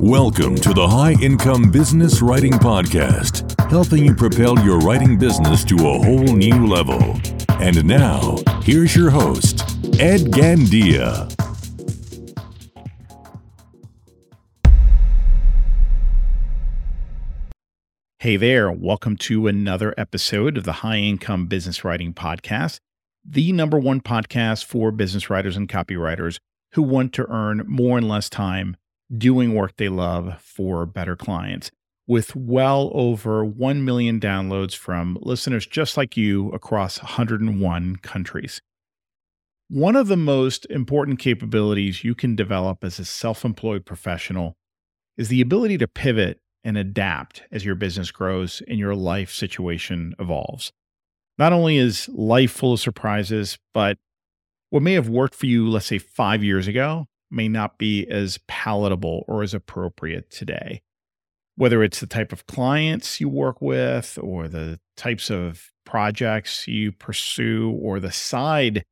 [0.00, 5.74] Welcome to the High Income Business Writing Podcast, helping you propel your writing business to
[5.74, 7.18] a whole new level.
[7.60, 9.62] And now, here's your host,
[9.98, 11.28] Ed Gandia.
[18.20, 22.78] Hey there, welcome to another episode of the High Income Business Writing Podcast,
[23.24, 26.38] the number one podcast for business writers and copywriters
[26.74, 28.76] who want to earn more in less time
[29.16, 31.70] doing work they love for better clients
[32.06, 38.60] with well over 1 million downloads from listeners just like you across 101 countries.
[39.68, 44.56] One of the most important capabilities you can develop as a self employed professional
[45.18, 50.14] is the ability to pivot and adapt as your business grows and your life situation
[50.18, 50.72] evolves.
[51.36, 53.98] Not only is life full of surprises, but
[54.70, 58.38] what may have worked for you, let's say five years ago, may not be as
[58.46, 60.82] palatable or as appropriate today.
[61.56, 66.92] Whether it's the type of clients you work with, or the types of projects you
[66.92, 68.84] pursue, or the side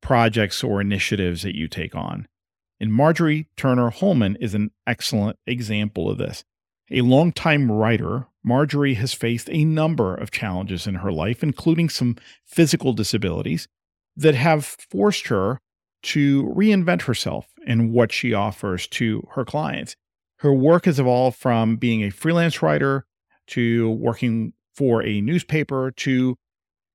[0.00, 2.26] projects or initiatives that you take on.
[2.80, 6.44] And Marjorie Turner Hollman is an excellent example of this.
[6.90, 12.16] A longtime writer, Marjorie has faced a number of challenges in her life, including some
[12.46, 13.68] physical disabilities
[14.16, 15.58] that have forced her
[16.02, 19.94] to reinvent herself and what she offers to her clients.
[20.38, 23.04] Her work has evolved from being a freelance writer
[23.48, 26.36] to working for a newspaper to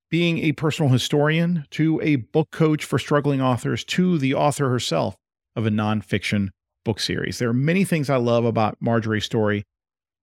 [0.09, 5.15] being a personal historian to a book coach for struggling authors to the author herself
[5.55, 6.49] of a nonfiction
[6.85, 7.39] book series.
[7.39, 9.63] There are many things I love about Marjorie's story,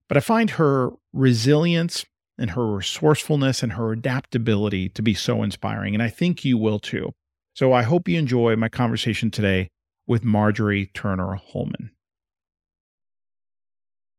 [0.08, 2.04] but I find her resilience
[2.38, 5.94] and her resourcefulness and her adaptability to be so inspiring.
[5.94, 7.12] And I think you will too.
[7.54, 9.68] So I hope you enjoy my conversation today
[10.10, 11.90] with Marjorie Turner Hollman.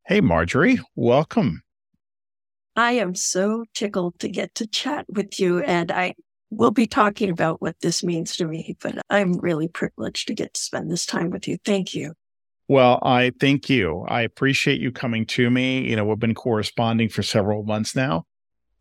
[0.07, 1.63] Hey, Marjorie, welcome.
[2.77, 6.13] I am so tickled to get to chat with you, and I
[6.49, 10.53] will be talking about what this means to me, but I'm really privileged to get
[10.53, 11.57] to spend this time with you.
[11.65, 12.13] Thank you.
[12.69, 14.05] Well, I thank you.
[14.07, 15.89] I appreciate you coming to me.
[15.89, 18.23] You know, we've been corresponding for several months now,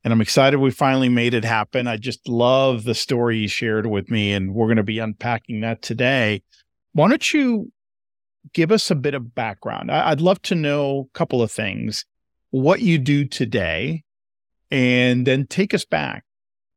[0.04, 1.88] and I'm excited we finally made it happen.
[1.88, 5.62] I just love the story you shared with me, and we're going to be unpacking
[5.62, 6.44] that today.
[6.92, 7.72] Why don't you
[8.52, 9.90] give us a bit of background?
[9.90, 12.04] I'd love to know a couple of things
[12.50, 14.02] what you do today,
[14.70, 16.24] and then take us back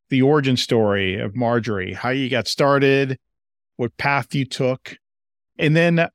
[0.10, 3.18] the origin story of Marjorie, how you got started,
[3.78, 4.96] what path you took,
[5.58, 6.08] and then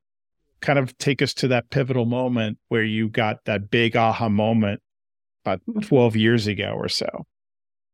[0.61, 4.81] kind of take us to that pivotal moment where you got that big aha moment
[5.45, 5.81] about mm-hmm.
[5.81, 7.27] 12 years ago or so.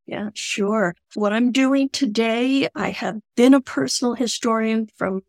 [0.05, 0.93] Yeah, sure.
[1.15, 5.21] What I'm doing today, I have been a personal historian from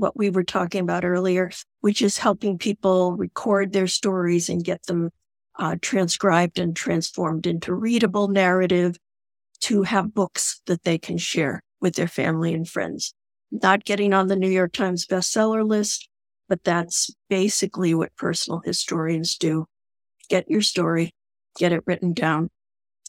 [0.00, 1.50] what we were talking about earlier,
[1.80, 5.10] which is helping people record their stories and get them
[5.58, 8.96] uh, transcribed and transformed into readable narrative
[9.60, 13.14] to have books that they can share with their family and friends.
[13.50, 16.08] Not getting on the New York Times bestseller list,
[16.48, 19.66] but that's basically what personal historians do.
[20.28, 21.12] Get your story,
[21.58, 22.48] get it written down.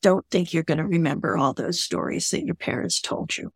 [0.02, 3.52] Don't think you're going to remember all those stories that your parents told you.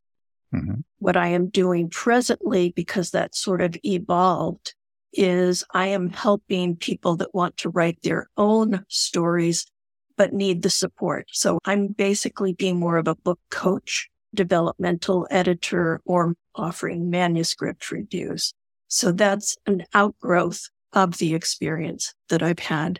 [0.53, 0.81] Mm-hmm.
[0.99, 4.73] What I am doing presently, because that sort of evolved,
[5.13, 9.65] is I am helping people that want to write their own stories,
[10.17, 11.27] but need the support.
[11.31, 18.53] So I'm basically being more of a book coach, developmental editor, or offering manuscript reviews.
[18.87, 22.99] So that's an outgrowth of the experience that I've had.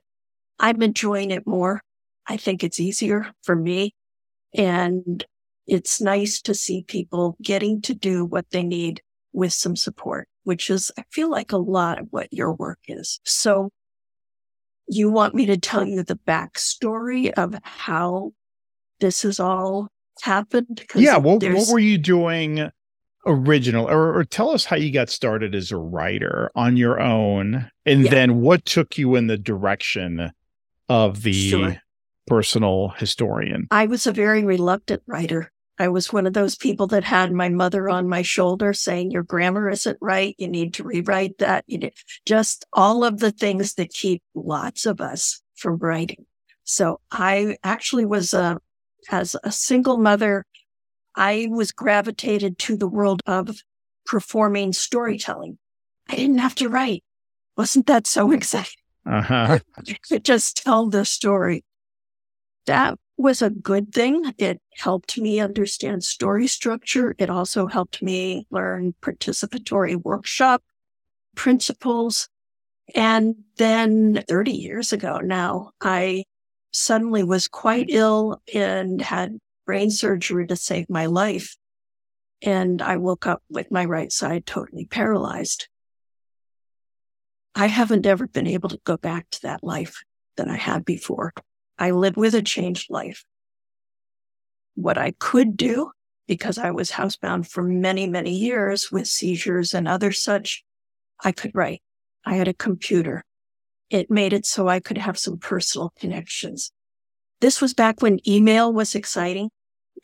[0.59, 1.81] I'm enjoying it more.
[2.27, 3.93] I think it's easier for me.
[4.53, 5.25] And
[5.67, 9.01] it's nice to see people getting to do what they need
[9.33, 13.19] with some support, which is, I feel like a lot of what your work is.
[13.25, 13.69] So
[14.87, 18.31] you want me to tell you the backstory of how
[18.99, 19.89] this has all
[20.21, 20.85] happened?
[20.95, 21.17] Yeah.
[21.17, 22.69] What, what were you doing
[23.25, 27.71] original or, or, tell us how you got started as a writer on your own
[27.83, 28.11] and yeah.
[28.11, 30.31] then what took you in the direction
[30.89, 31.81] of the sure.
[32.27, 33.67] personal historian?
[33.71, 35.51] I was a very reluctant writer.
[35.77, 39.23] I was one of those people that had my mother on my shoulder saying, Your
[39.23, 40.35] grammar isn't right.
[40.37, 41.65] You need to rewrite that.
[41.67, 41.93] You need
[42.25, 46.25] just all of the things that keep lots of us from writing.
[46.63, 48.59] So I actually was a,
[49.11, 50.45] as a single mother,
[51.15, 53.57] I was gravitated to the world of
[54.05, 55.57] performing storytelling.
[56.09, 57.03] I didn't have to write.
[57.57, 58.73] Wasn't that so exciting?
[59.05, 59.59] Uh-huh.
[59.77, 61.63] I could just tell the story.
[62.65, 64.33] That was a good thing.
[64.37, 67.15] It helped me understand story structure.
[67.17, 70.63] It also helped me learn participatory workshop
[71.35, 72.29] principles.
[72.93, 76.25] And then 30 years ago now, I
[76.71, 81.55] suddenly was quite ill and had brain surgery to save my life.
[82.41, 85.67] And I woke up with my right side totally paralyzed.
[87.55, 90.03] I haven't ever been able to go back to that life
[90.35, 91.33] that I had before.
[91.77, 93.23] I lived with a changed life.
[94.75, 95.91] What I could do,
[96.27, 100.63] because I was housebound for many, many years with seizures and other such,
[101.23, 101.81] I could write.
[102.25, 103.23] I had a computer.
[103.89, 106.71] It made it so I could have some personal connections.
[107.41, 109.49] This was back when email was exciting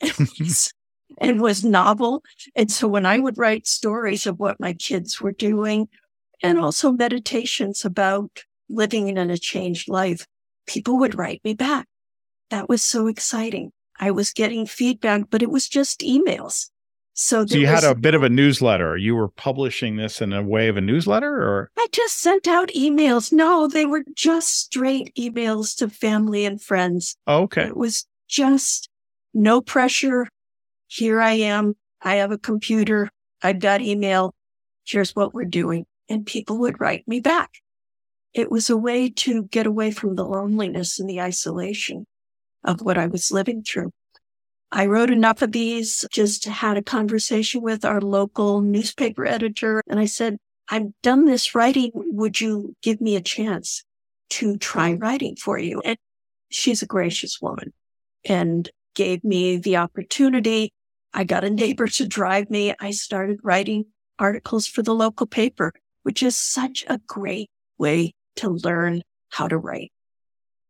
[1.18, 2.22] and was novel.
[2.54, 5.88] And so when I would write stories of what my kids were doing
[6.42, 10.26] and also meditations about living in a changed life,
[10.66, 11.86] people would write me back.
[12.50, 13.72] That was so exciting.
[13.98, 16.70] I was getting feedback, but it was just emails.
[17.14, 18.96] So, so you was, had a bit of a newsletter.
[18.96, 21.70] You were publishing this in a way of a newsletter or?
[21.78, 23.32] I just sent out emails.
[23.32, 27.16] No, they were just straight emails to family and friends.
[27.26, 27.64] Oh, okay.
[27.64, 28.88] It was just
[29.34, 30.26] no pressure.
[30.86, 31.74] Here I am.
[32.00, 33.10] I have a computer.
[33.42, 34.34] I've got email.
[34.86, 35.84] Here's what we're doing.
[36.08, 37.50] And people would write me back.
[38.34, 42.06] It was a way to get away from the loneliness and the isolation
[42.64, 43.90] of what I was living through.
[44.70, 49.82] I wrote enough of these, just had a conversation with our local newspaper editor.
[49.86, 50.38] And I said,
[50.70, 51.90] I've done this writing.
[51.94, 53.84] Would you give me a chance
[54.30, 55.82] to try writing for you?
[55.84, 55.98] And
[56.48, 57.74] she's a gracious woman
[58.24, 60.72] and gave me the opportunity.
[61.12, 62.72] I got a neighbor to drive me.
[62.80, 63.86] I started writing
[64.18, 69.58] articles for the local paper, which is such a great way to learn how to
[69.58, 69.92] write.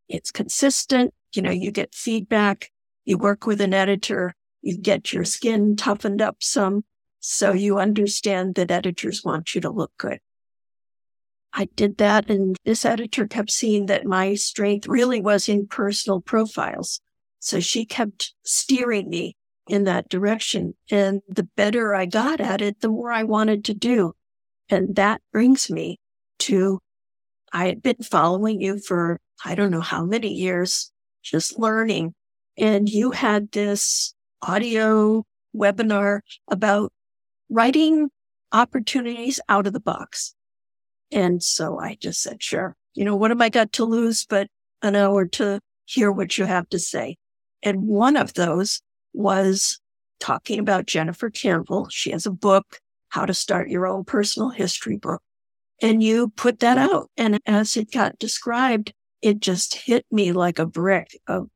[0.08, 1.12] It's consistent.
[1.34, 2.70] You know, you get feedback.
[3.04, 6.84] You work with an editor, you get your skin toughened up some
[7.18, 10.20] so you understand that editors want you to look good.
[11.52, 16.20] I did that and this editor kept seeing that my strength really was in personal
[16.20, 17.00] profiles.
[17.40, 19.36] So she kept steering me
[19.68, 20.74] in that direction.
[20.90, 24.14] And the better I got at it, the more I wanted to do.
[24.70, 25.98] And that brings me
[26.40, 26.80] to,
[27.52, 30.90] I had been following you for I don't know how many years,
[31.22, 32.14] just learning
[32.56, 36.20] and you had this audio webinar
[36.50, 36.92] about
[37.48, 38.10] writing
[38.52, 40.34] opportunities out of the box.
[41.10, 44.48] And so I just said, sure, you know, what have I got to lose but
[44.82, 47.16] an hour to hear what you have to say?
[47.62, 48.80] And one of those
[49.12, 49.80] was
[50.20, 51.88] talking about Jennifer Campbell.
[51.90, 55.22] She has a book, How to Start Your Own Personal History Book.
[55.82, 57.10] And you put that out.
[57.16, 61.48] And as it got described, it just hit me like a brick of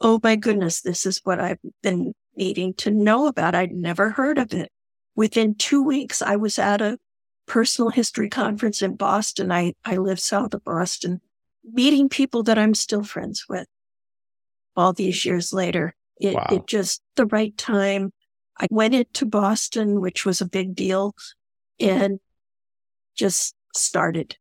[0.00, 3.54] oh my goodness, this is what I've been needing to know about.
[3.54, 4.70] I'd never heard of it.
[5.14, 6.98] Within two weeks, I was at a
[7.46, 9.50] personal history conference in Boston.
[9.50, 11.20] I, I live south of Boston,
[11.64, 13.66] meeting people that I'm still friends with
[14.76, 15.94] all these years later.
[16.20, 16.46] It, wow.
[16.50, 18.12] it just the right time.
[18.58, 21.14] I went into Boston, which was a big deal
[21.78, 22.20] and
[23.16, 24.36] just started.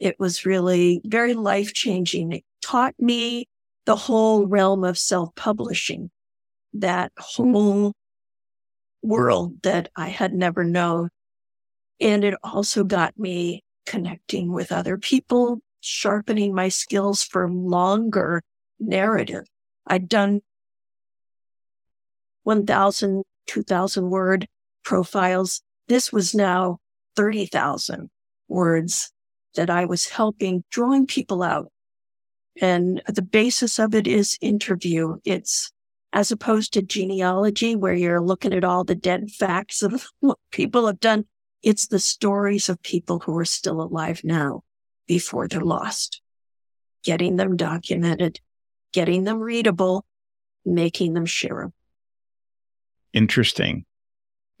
[0.00, 2.32] It was really very life changing.
[2.32, 3.48] It taught me
[3.86, 6.10] the whole realm of self publishing,
[6.72, 7.92] that whole
[9.02, 11.10] world that I had never known.
[12.00, 18.42] And it also got me connecting with other people, sharpening my skills for longer
[18.80, 19.44] narrative.
[19.86, 20.40] I'd done
[22.44, 24.46] 1,000, 2,000 word
[24.82, 25.62] profiles.
[25.88, 26.78] This was now
[27.16, 28.10] 30,000
[28.48, 29.12] words
[29.54, 31.70] that I was helping drawing people out
[32.60, 35.16] and the basis of it is interview.
[35.24, 35.72] It's
[36.12, 40.86] as opposed to genealogy where you're looking at all the dead facts of what people
[40.86, 41.26] have done.
[41.62, 44.62] It's the stories of people who are still alive now
[45.06, 46.20] before they're lost,
[47.02, 48.40] getting them documented,
[48.92, 50.04] getting them readable,
[50.64, 51.72] making them shareable.
[53.12, 53.84] Interesting.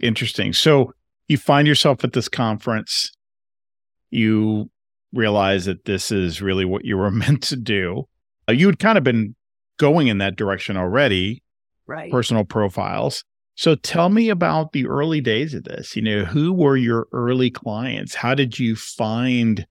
[0.00, 0.52] Interesting.
[0.52, 0.92] So
[1.28, 3.10] you find yourself at this conference.
[4.10, 4.70] You
[5.12, 8.04] realize that this is really what you were meant to do.
[8.48, 9.34] Uh, you had kind of been
[9.78, 11.42] going in that direction already,
[11.86, 12.10] right?
[12.10, 13.24] Personal profiles.
[13.56, 15.94] So tell me about the early days of this.
[15.94, 18.14] You know, who were your early clients?
[18.14, 19.66] How did you find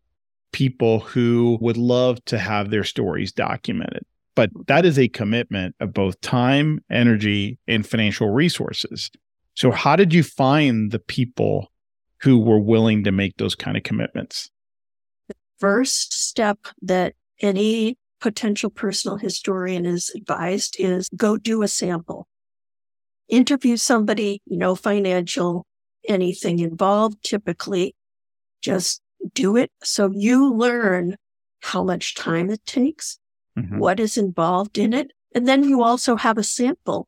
[0.53, 4.03] people who would love to have their stories documented?
[4.36, 9.12] But that is a commitment of both time, energy, and financial resources.
[9.55, 11.72] So, how did you find the people
[12.22, 14.50] who were willing to make those kind of commitments?
[15.27, 22.27] The first step that any potential personal historian is advised is go do a sample.
[23.27, 25.65] Interview somebody, no financial
[26.07, 27.95] anything involved, typically
[28.62, 29.01] just
[29.33, 29.72] do it.
[29.83, 31.17] So you learn
[31.62, 33.17] how much time it takes,
[33.57, 33.77] mm-hmm.
[33.77, 35.12] what is involved in it.
[35.36, 37.07] And then you also have a sample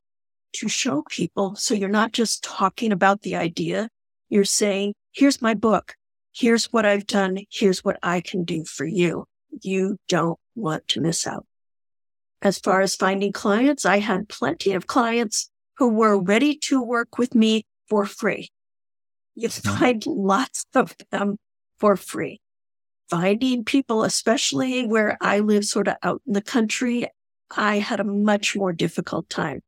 [0.54, 1.56] to show people.
[1.56, 3.90] So you're not just talking about the idea.
[4.30, 5.96] You're saying, here's my book.
[6.34, 7.40] Here's what I've done.
[7.52, 9.26] Here's what I can do for you.
[9.62, 11.46] You don't want to miss out.
[12.42, 17.18] As far as finding clients, I had plenty of clients who were ready to work
[17.18, 18.50] with me for free.
[19.36, 21.38] You find lots of them
[21.80, 22.40] for free.
[23.10, 27.08] Finding people, especially where I live sort of out in the country,
[27.56, 29.62] I had a much more difficult time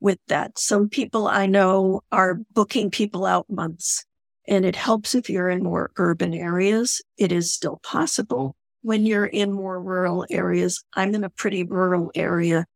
[0.00, 0.58] with that.
[0.58, 4.04] Some people I know are booking people out months
[4.46, 7.00] and it helps if you're in more urban areas.
[7.16, 8.56] It is still possible oh.
[8.82, 10.84] when you're in more rural areas.
[10.94, 12.66] I'm in a pretty rural area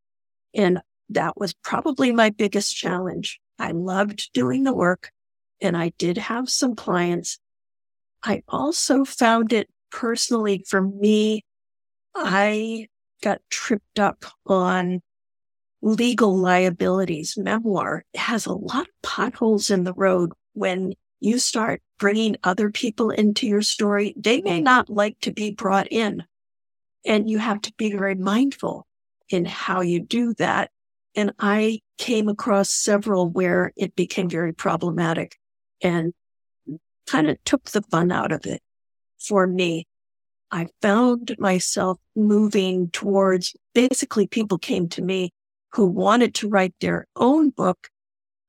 [0.54, 3.40] and that was probably my biggest challenge.
[3.58, 5.10] I loved doing the work
[5.60, 7.38] and I did have some clients.
[8.22, 11.44] I also found it personally for me.
[12.14, 12.88] I
[13.22, 15.02] got tripped up on
[15.80, 17.36] legal liabilities.
[17.36, 23.10] Memoir has a lot of potholes in the road when you start bringing other people
[23.10, 24.14] into your story.
[24.16, 26.24] They may not like to be brought in
[27.04, 28.86] and you have to be very mindful
[29.28, 30.70] in how you do that.
[31.14, 35.36] And I came across several where it became very problematic
[35.82, 36.12] and
[37.06, 38.62] kind of took the fun out of it
[39.18, 39.86] for me.
[40.50, 45.32] I found myself moving towards basically people came to me
[45.72, 47.88] who wanted to write their own book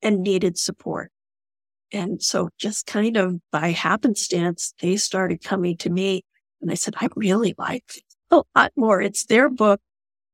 [0.02, 1.12] and needed support.
[1.92, 6.24] And so just kind of by happenstance, they started coming to me
[6.62, 7.84] and I said, I really like
[8.32, 9.02] oh, a lot more.
[9.02, 9.80] It's their book.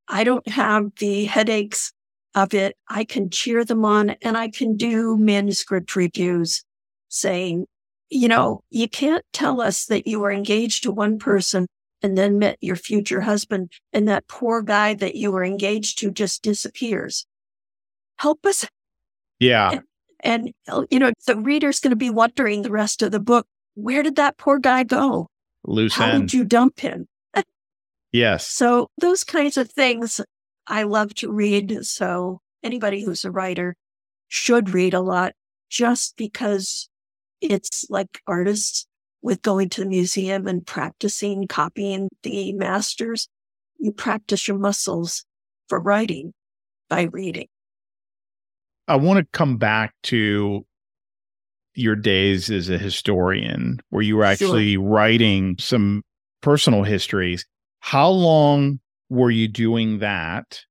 [0.08, 1.94] I don't have the headaches
[2.36, 2.76] of it.
[2.90, 6.64] I can cheer them on and I can do manuscript reviews
[7.08, 7.66] saying,
[8.10, 11.68] you know, you can't tell us that you were engaged to one person
[12.06, 16.12] and then met your future husband and that poor guy that you were engaged to
[16.12, 17.26] just disappears.
[18.18, 18.68] Help us.
[19.40, 19.72] Yeah.
[19.72, 19.82] And,
[20.20, 23.48] and uh, you know, the reader's going to be wondering the rest of the book,
[23.74, 25.30] where did that poor guy go?
[25.66, 26.30] Loose How end.
[26.30, 27.08] did you dump him?
[28.12, 28.48] yes.
[28.48, 30.22] So those kinds of things
[30.68, 31.88] I love to read.
[31.88, 33.76] So anybody who's a writer
[34.28, 35.34] should read a lot
[35.72, 36.88] just because
[37.42, 38.86] it's like artists
[39.26, 43.28] with going to the museum and practicing copying the masters.
[43.80, 45.26] You practice your muscles
[45.68, 46.32] for writing
[46.90, 47.48] by reading.
[48.88, 50.64] I want to come back to
[51.74, 54.84] your days as a historian where you were actually sure.
[54.84, 56.04] writing some
[56.42, 57.48] personal histories.
[57.80, 58.80] How long
[59.10, 60.62] were you doing that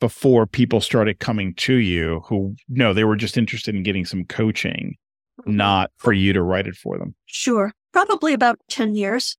[0.00, 4.24] before people started coming to you who no, they were just interested in getting some
[4.24, 4.96] coaching?
[5.44, 7.14] Not for you to write it for them?
[7.26, 7.72] Sure.
[7.92, 9.36] Probably about 10 years.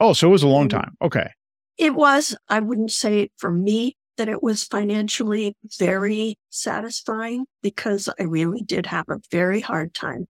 [0.00, 0.78] Oh, so it was a long mm-hmm.
[0.78, 0.96] time.
[1.02, 1.30] Okay.
[1.78, 2.36] It was.
[2.48, 8.86] I wouldn't say for me that it was financially very satisfying because I really did
[8.86, 10.26] have a very hard time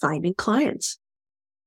[0.00, 0.98] finding clients.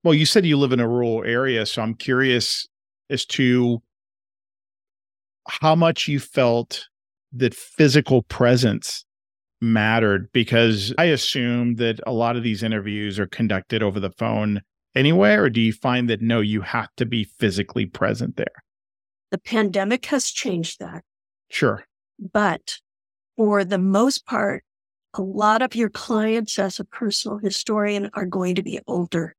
[0.04, 1.66] Well, you said you live in a rural area.
[1.66, 2.68] So I'm curious
[3.10, 3.82] as to
[5.48, 6.88] how much you felt
[7.34, 9.04] that physical presence
[9.62, 14.62] mattered because I assume that a lot of these interviews are conducted over the phone
[14.96, 18.64] anyway, or do you find that no, you have to be physically present there?
[19.32, 21.04] The pandemic has changed that.
[21.50, 21.84] Sure.
[22.20, 22.78] But
[23.38, 24.64] for the most part,
[25.14, 29.36] a lot of your clients as a personal historian are going to be older.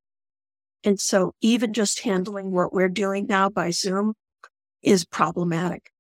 [0.83, 4.15] And so even just handling what we're doing now by Zoom
[4.83, 5.91] is problematic.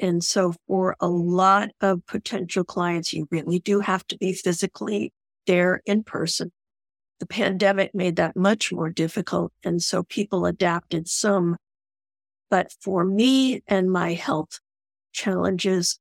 [0.00, 5.12] And so for a lot of potential clients, you really do have to be physically
[5.46, 6.52] there in person.
[7.18, 9.52] The pandemic made that much more difficult.
[9.62, 11.56] And so people adapted some.
[12.48, 14.58] But for me and my health
[15.12, 15.98] challenges,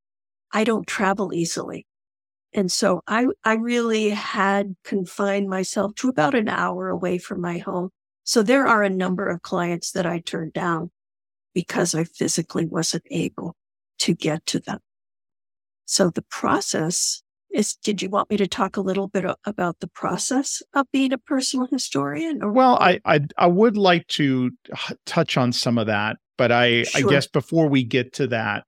[0.54, 1.86] I don't travel easily.
[2.54, 7.58] And so I, I really had confined myself to about an hour away from my
[7.58, 7.90] home.
[8.24, 10.90] So there are a number of clients that I turned down
[11.54, 13.56] because I physically wasn't able
[14.00, 14.80] to get to them.
[15.86, 19.88] So the process is, did you want me to talk a little bit about the
[19.88, 22.44] process of being a personal historian?
[22.44, 24.52] Or well, I, I, I would like to
[25.06, 27.08] touch on some of that, but I, sure.
[27.08, 28.66] I guess before we get to that,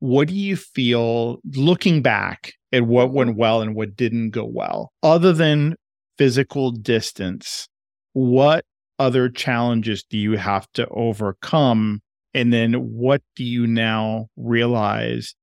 [0.00, 4.92] what do you feel looking back at what went well and what didn't go well,
[5.02, 5.74] other than
[6.18, 7.68] physical distance?
[8.12, 8.64] What
[8.98, 12.00] other challenges do you have to overcome
[12.34, 15.34] and then what do you now realize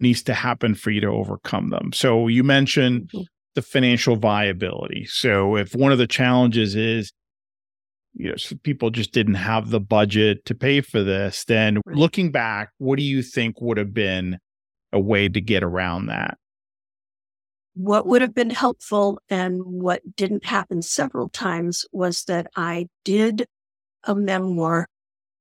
[0.00, 1.92] needs to happen for you to overcome them?
[1.92, 3.22] So you mentioned mm-hmm.
[3.54, 5.06] the financial viability.
[5.06, 7.12] So if one of the challenges is
[8.14, 11.96] you know people just didn't have the budget to pay for this, then Right.
[11.96, 14.38] looking back, what do you think would have been
[14.92, 16.38] a way to get around that?
[17.74, 23.46] What would have been helpful and what didn't happen several times was that I did
[24.04, 24.88] a memoir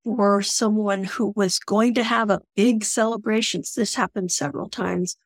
[0.05, 3.73] for someone who was going to have a big celebrations.
[3.75, 5.17] This happened several times.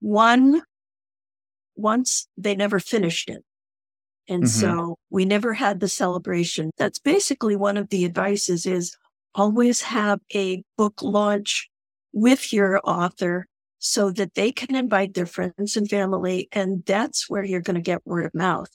[0.00, 0.62] One,
[1.76, 3.44] once they never finished it.
[4.28, 4.48] And Mhm.
[4.48, 6.70] so we never had the celebration.
[6.78, 8.96] That's basically one of the advices is
[9.34, 11.70] always have a book launch
[12.12, 13.46] with your author
[13.78, 16.48] so that they can invite their friends and family.
[16.52, 18.70] And that's where you're going to get word of mouth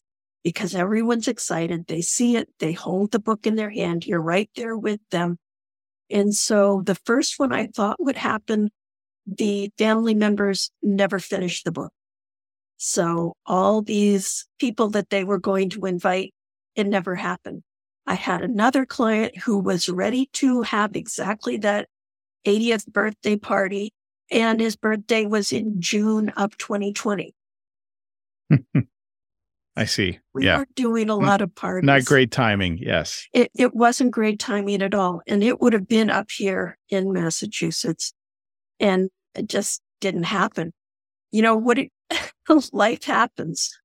[0.46, 1.88] because everyone's excited.
[1.88, 2.48] They see it.
[2.60, 4.06] They hold the book in their hand.
[4.06, 5.40] You're right there with them.
[6.12, 8.70] And so the first one I thought would happen,
[9.26, 11.92] the family members never finished the book.
[12.78, 16.32] So all these people that they were going to invite,
[16.76, 17.64] it never happened.
[18.06, 21.90] I had another client who was ready to have exactly that
[22.46, 23.94] 80th birthday party
[24.30, 27.34] and his birthday was in June of 2020.
[29.78, 30.20] I see.
[30.34, 30.60] We yeah.
[30.60, 31.86] were doing a lot of parties.
[31.86, 32.78] Not great timing.
[32.78, 33.28] Yes.
[33.34, 35.22] It, it wasn't great timing at all.
[35.28, 38.14] And it would have been up here in Massachusetts
[38.80, 40.72] and it just didn't happen.
[41.32, 41.92] You know, what it,
[42.72, 43.78] life happens.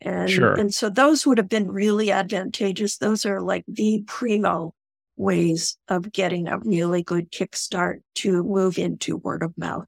[0.00, 0.54] And, Sure.
[0.54, 2.96] and so those would have been really advantageous.
[2.96, 4.72] Those are like the primo
[5.16, 9.86] ways of getting a really good kickstart to move into word of mouth.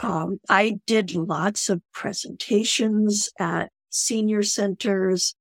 [0.00, 5.34] Um, I did lots of presentations at senior centers,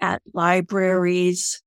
[0.00, 1.62] at libraries.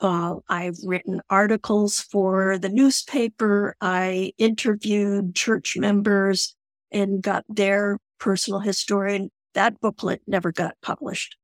[0.00, 3.76] Uh, I've written articles for the newspaper.
[3.80, 6.54] I interviewed church members
[6.90, 9.16] and got their personal history.
[9.16, 11.36] And that booklet never got published.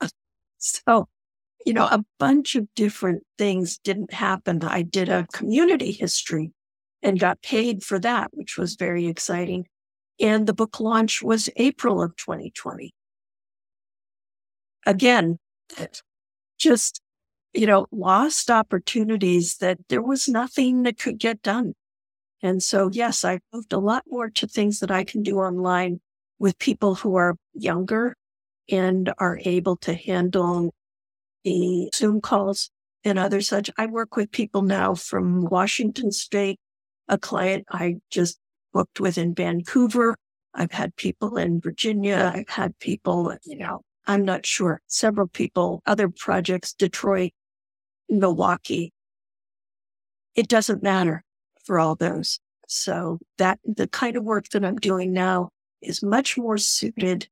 [0.64, 1.08] So,
[1.66, 4.62] you know, a bunch of different things didn't happen.
[4.62, 6.52] I did a community history
[7.02, 9.66] and got paid for that, which was very exciting.
[10.20, 12.94] And the book launch was April of 2020.
[14.86, 15.38] Again,
[16.58, 17.00] just,
[17.52, 21.74] you know, lost opportunities that there was nothing that could get done.
[22.42, 26.00] And so, yes, I moved a lot more to things that I can do online
[26.38, 28.16] with people who are younger
[28.68, 30.74] and are able to handle
[31.44, 32.70] the Zoom calls
[33.04, 33.70] and other such.
[33.76, 36.58] I work with people now from Washington State,
[37.08, 38.38] a client I just
[38.72, 40.16] booked with in Vancouver.
[40.54, 42.32] I've had people in Virginia.
[42.34, 47.32] I've had people, you know, I'm not sure, several people, other projects, Detroit,
[48.08, 48.92] Milwaukee.
[50.34, 51.22] It doesn't matter
[51.64, 52.40] for all those.
[52.66, 57.28] So that the kind of work that I'm doing now is much more suited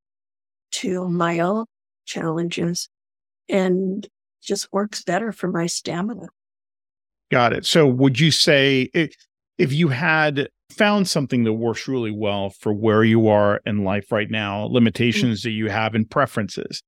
[0.71, 1.65] to my own
[2.05, 2.89] challenges
[3.49, 4.07] and
[4.41, 6.27] just works better for my stamina.
[7.31, 7.65] Got it.
[7.65, 9.15] So would you say if,
[9.57, 14.11] if you had found something that works really well for where you are in life
[14.11, 16.81] right now, limitations that you have and preferences,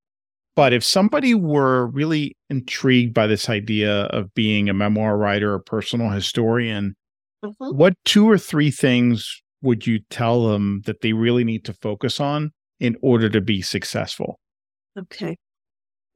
[0.56, 5.60] but if somebody were really intrigued by this idea of being a memoir writer, a
[5.62, 6.96] personal historian,
[7.44, 7.76] Mhm.
[7.76, 12.20] what two or three things would you tell them that they really need to focus
[12.20, 14.40] on in order to be successful?
[14.98, 15.38] Okay.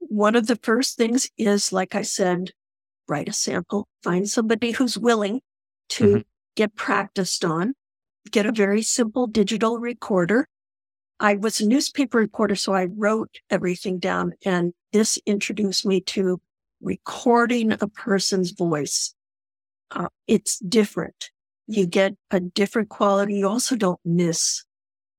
[0.00, 2.52] One of the first things is, like I said,
[3.08, 5.40] write a sample, find somebody who's willing
[5.90, 6.24] to Mhm.
[6.58, 7.72] Get practiced on,
[8.32, 10.48] get a very simple digital recorder.
[11.20, 16.40] I was a newspaper reporter, so I wrote everything down and this introduced me to
[16.80, 19.14] recording a person's voice.
[19.92, 21.30] Uh, it's different.
[21.68, 23.34] You get a different quality.
[23.34, 24.64] You also don't miss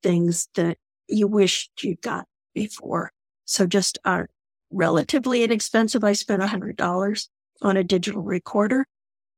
[0.04, 3.12] things that you wished you got before.
[3.46, 4.28] So just are
[4.72, 6.04] relatively inexpensive.
[6.04, 7.30] I spent a hundred dollars
[7.62, 8.86] on a digital recorder.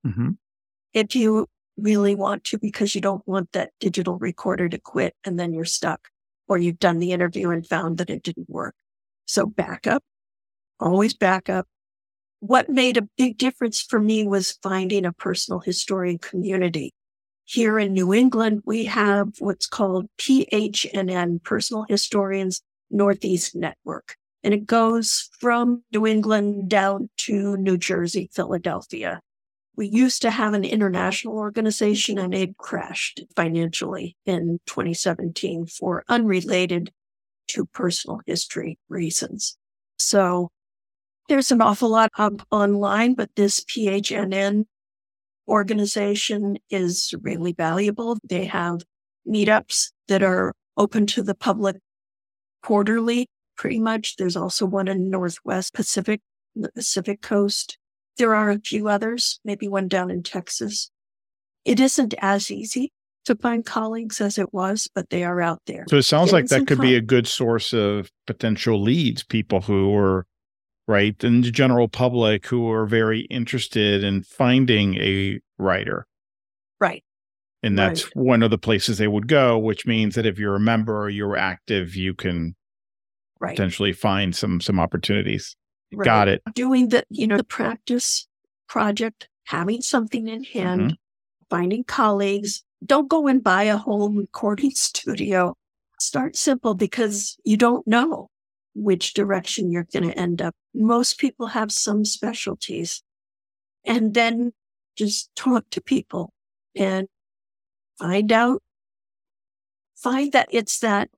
[0.05, 0.31] Mm-hmm.
[0.93, 5.39] If you really want to, because you don't want that digital recorder to quit and
[5.39, 6.09] then you're stuck
[6.47, 8.75] or you've done the interview and found that it didn't work.
[9.25, 10.03] So backup,
[10.79, 11.67] always backup.
[12.41, 16.93] What made a big difference for me was finding a personal historian community.
[17.45, 24.15] Here in New England, we have what's called PHNN, Personal Historians Northeast Network.
[24.43, 29.21] And it goes from New England down to New Jersey, Philadelphia.
[29.75, 36.91] We used to have an international organization and it crashed financially in 2017 for unrelated
[37.47, 39.57] to personal history reasons.
[39.97, 40.49] So
[41.29, 44.65] there's an awful lot up online, but this PHNN
[45.47, 48.17] organization is really valuable.
[48.27, 48.81] They have
[49.27, 51.77] meetups that are open to the public
[52.63, 54.15] quarterly, pretty much.
[54.17, 56.21] There's also one in Northwest Pacific,
[56.55, 57.77] the Pacific coast.
[58.21, 60.91] There are a few others, maybe one down in Texas.
[61.65, 62.93] It isn't as easy
[63.25, 65.85] to find colleagues as it was, but they are out there.
[65.89, 69.97] So it sounds like that could be a good source of potential leads, people who
[69.97, 70.27] are
[70.87, 76.05] right in the general public who are very interested in finding a writer.
[76.79, 77.03] Right.
[77.63, 78.15] And that's right.
[78.17, 81.09] one of the places they would go, which means that if you're a member or
[81.09, 82.55] you're active, you can
[83.39, 83.55] right.
[83.55, 85.55] potentially find some some opportunities.
[85.93, 86.05] Right.
[86.05, 86.41] Got it.
[86.53, 88.27] Doing the, you know, the practice
[88.67, 90.93] project, having something in hand, mm-hmm.
[91.49, 92.63] finding colleagues.
[92.85, 95.55] Don't go and buy a whole recording studio.
[95.99, 98.29] Start simple because you don't know
[98.73, 100.55] which direction you're going to end up.
[100.73, 103.03] Most people have some specialties
[103.85, 104.53] and then
[104.95, 106.33] just talk to people
[106.75, 107.07] and
[107.99, 108.61] find out,
[109.95, 111.09] find that it's that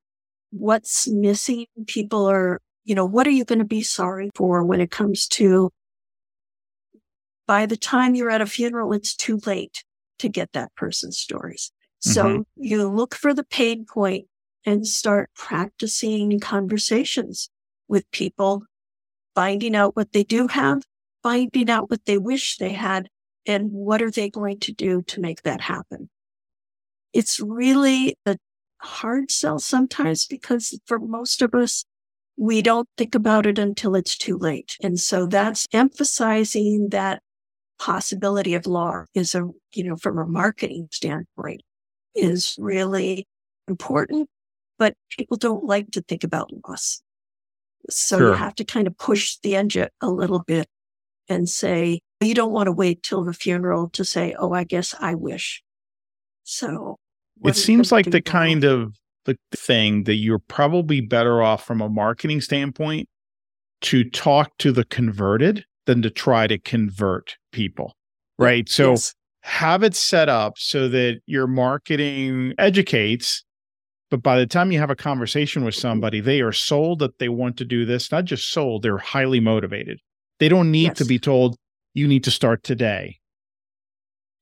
[0.51, 1.65] what's missing.
[1.87, 5.27] People are, you know, what are you going to be sorry for when it comes
[5.27, 5.71] to
[7.45, 9.83] by the time you're at a funeral, it's too late
[10.19, 11.71] to get that person's stories.
[11.99, 12.41] So mm-hmm.
[12.55, 14.27] you look for the pain point
[14.65, 17.49] and start practicing conversations
[17.87, 18.63] with people,
[19.35, 20.83] finding out what they do have,
[21.21, 23.09] finding out what they wish they had,
[23.45, 26.09] and what are they going to do to make that happen.
[27.11, 28.37] It's really a
[28.77, 31.83] hard sell sometimes because for most of us,
[32.37, 34.75] we don't think about it until it's too late.
[34.81, 37.21] And so that's emphasizing that
[37.79, 41.61] possibility of law is a, you know, from a marketing standpoint
[42.15, 43.27] is really
[43.67, 44.29] important,
[44.77, 47.01] but people don't like to think about loss.
[47.89, 48.27] So sure.
[48.29, 50.67] you have to kind of push the engine a little bit
[51.27, 54.95] and say, you don't want to wait till the funeral to say, oh, I guess
[54.99, 55.61] I wish.
[56.43, 56.97] So
[57.43, 61.89] it seems like the kind of the thing that you're probably better off from a
[61.89, 63.07] marketing standpoint
[63.81, 67.95] to talk to the converted than to try to convert people.
[68.39, 68.67] Right.
[68.69, 69.13] So yes.
[69.41, 73.43] have it set up so that your marketing educates,
[74.09, 77.29] but by the time you have a conversation with somebody, they are sold that they
[77.29, 79.99] want to do this, not just sold, they're highly motivated.
[80.39, 80.97] They don't need yes.
[80.97, 81.57] to be told,
[81.93, 83.19] you need to start today.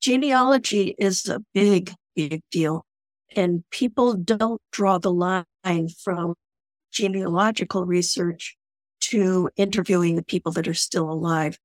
[0.01, 2.85] Genealogy is a big, big deal.
[3.35, 5.45] And people don't draw the line
[6.03, 6.35] from
[6.91, 8.57] genealogical research
[9.01, 11.57] to interviewing the people that are still alive.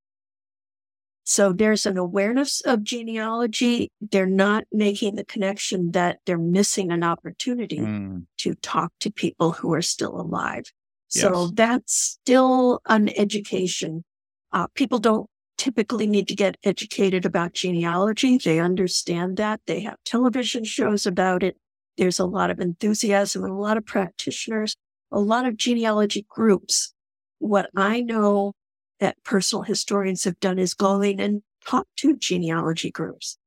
[1.24, 3.90] So there's an awareness of genealogy.
[4.00, 8.26] They're not making the connection that they're missing an opportunity mm.
[8.38, 10.72] to talk to people who are still alive.
[11.12, 11.22] Yes.
[11.22, 14.04] So that's still an education.
[14.52, 18.38] Uh, people don't typically need to get educated about genealogy.
[18.38, 19.60] They understand that.
[19.66, 21.56] They have television shows about it.
[21.96, 24.76] There's a lot of enthusiasm and a lot of practitioners,
[25.10, 26.92] a lot of genealogy groups.
[27.38, 28.52] What I know
[29.00, 33.38] that personal historians have done is going and talk to genealogy groups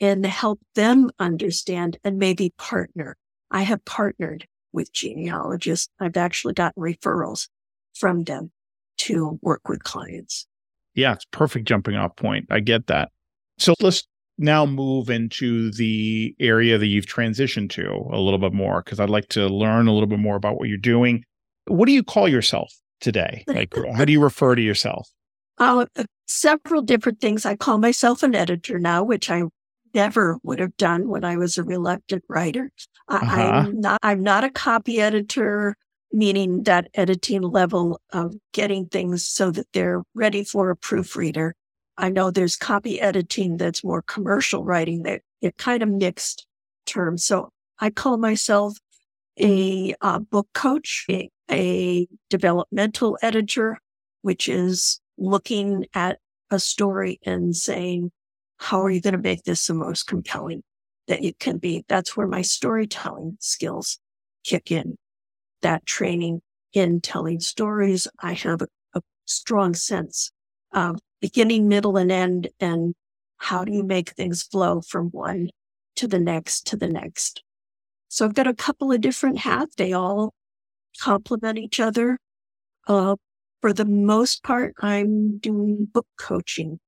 [0.00, 3.16] and help them understand and maybe partner.
[3.50, 5.88] I have partnered with genealogists.
[6.00, 7.48] I've actually gotten referrals
[7.94, 8.50] from them
[8.98, 10.46] to work with clients.
[10.94, 12.46] Yeah, it's perfect jumping off point.
[12.50, 13.10] I get that.
[13.58, 14.04] So let's
[14.38, 19.10] now move into the area that you've transitioned to a little bit more because I'd
[19.10, 21.24] like to learn a little bit more about what you're doing.
[21.66, 23.44] What do you call yourself today?
[23.52, 25.08] Like, how do you refer to yourself?
[25.58, 25.86] Uh,
[26.26, 27.46] several different things.
[27.46, 29.44] I call myself an editor now, which I
[29.94, 32.70] never would have done when I was a reluctant writer.
[33.08, 33.40] Uh-huh.
[33.40, 33.98] I'm not.
[34.02, 35.76] I'm not a copy editor
[36.12, 41.54] meaning that editing level of getting things so that they're ready for a proofreader.
[41.96, 46.46] I know there's copy editing that's more commercial writing that it kind of mixed
[46.86, 47.24] terms.
[47.24, 48.76] So I call myself
[49.40, 53.78] a uh, book coach, a, a developmental editor,
[54.22, 56.18] which is looking at
[56.50, 58.10] a story and saying,
[58.58, 60.62] how are you going to make this the most compelling
[61.08, 61.84] that it can be?
[61.88, 63.98] That's where my storytelling skills
[64.44, 64.96] kick in
[65.62, 68.08] that training in telling stories.
[68.20, 70.30] I have a, a strong sense
[70.72, 72.94] of beginning, middle, and end, and
[73.36, 75.50] how do you make things flow from one
[75.96, 77.42] to the next to the next.
[78.08, 79.74] So I've got a couple of different hats.
[79.76, 80.34] They all
[81.00, 82.18] complement each other.
[82.86, 83.16] Uh,
[83.60, 86.80] for the most part, I'm doing book coaching,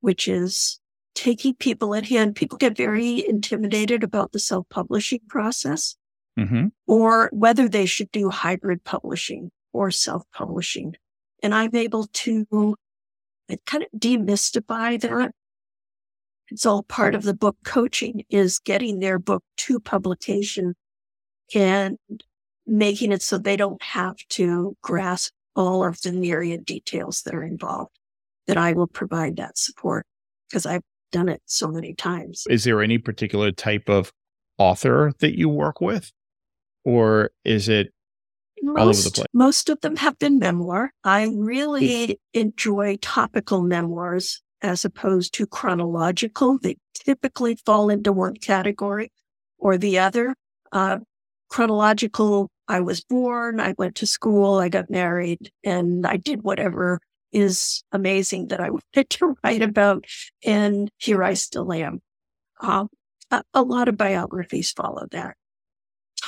[0.00, 0.78] which is
[1.14, 2.36] taking people at hand.
[2.36, 5.96] People get very intimidated about the self publishing process
[6.38, 6.66] mm-hmm.
[6.86, 10.94] or whether they should do hybrid publishing or self publishing.
[11.42, 12.76] And I'm able to
[13.66, 15.32] kind of demystify that.
[16.50, 20.74] It's all part of the book coaching is getting their book to publication
[21.54, 21.98] and
[22.66, 27.44] making it so they don't have to grasp all of the myriad details that are
[27.44, 27.98] involved.
[28.46, 30.06] that I will provide that support
[30.48, 32.44] because I've done it so many times.
[32.50, 34.12] Is there any particular type of
[34.58, 36.12] author that you work with?
[36.84, 37.92] Or is it
[38.62, 39.26] most, all over the place?
[39.32, 40.92] Most of them have been memoir.
[41.02, 46.58] I really enjoy topical memoirs as opposed to chronological.
[46.58, 49.12] They typically fall into one category
[49.58, 50.34] or the other.
[50.72, 50.98] Uh,
[51.48, 57.00] chronological, I was born, I went to school, I got married, and I did whatever
[57.32, 60.04] is amazing that I wanted to write about.
[60.44, 62.00] And here I still am.
[62.60, 62.86] Uh,
[63.30, 65.36] a, a lot of biographies follow that.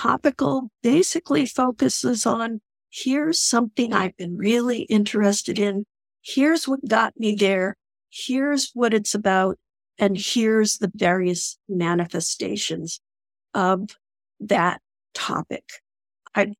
[0.02, 5.86] Topical basically focuses on here's something I've been really interested in.
[6.22, 7.76] Here's what got me there.
[8.10, 9.58] Here's what it's about.
[9.98, 13.00] And here's the various manifestations
[13.54, 13.88] of
[14.38, 14.82] that
[15.14, 15.64] topic.
[16.34, 16.52] I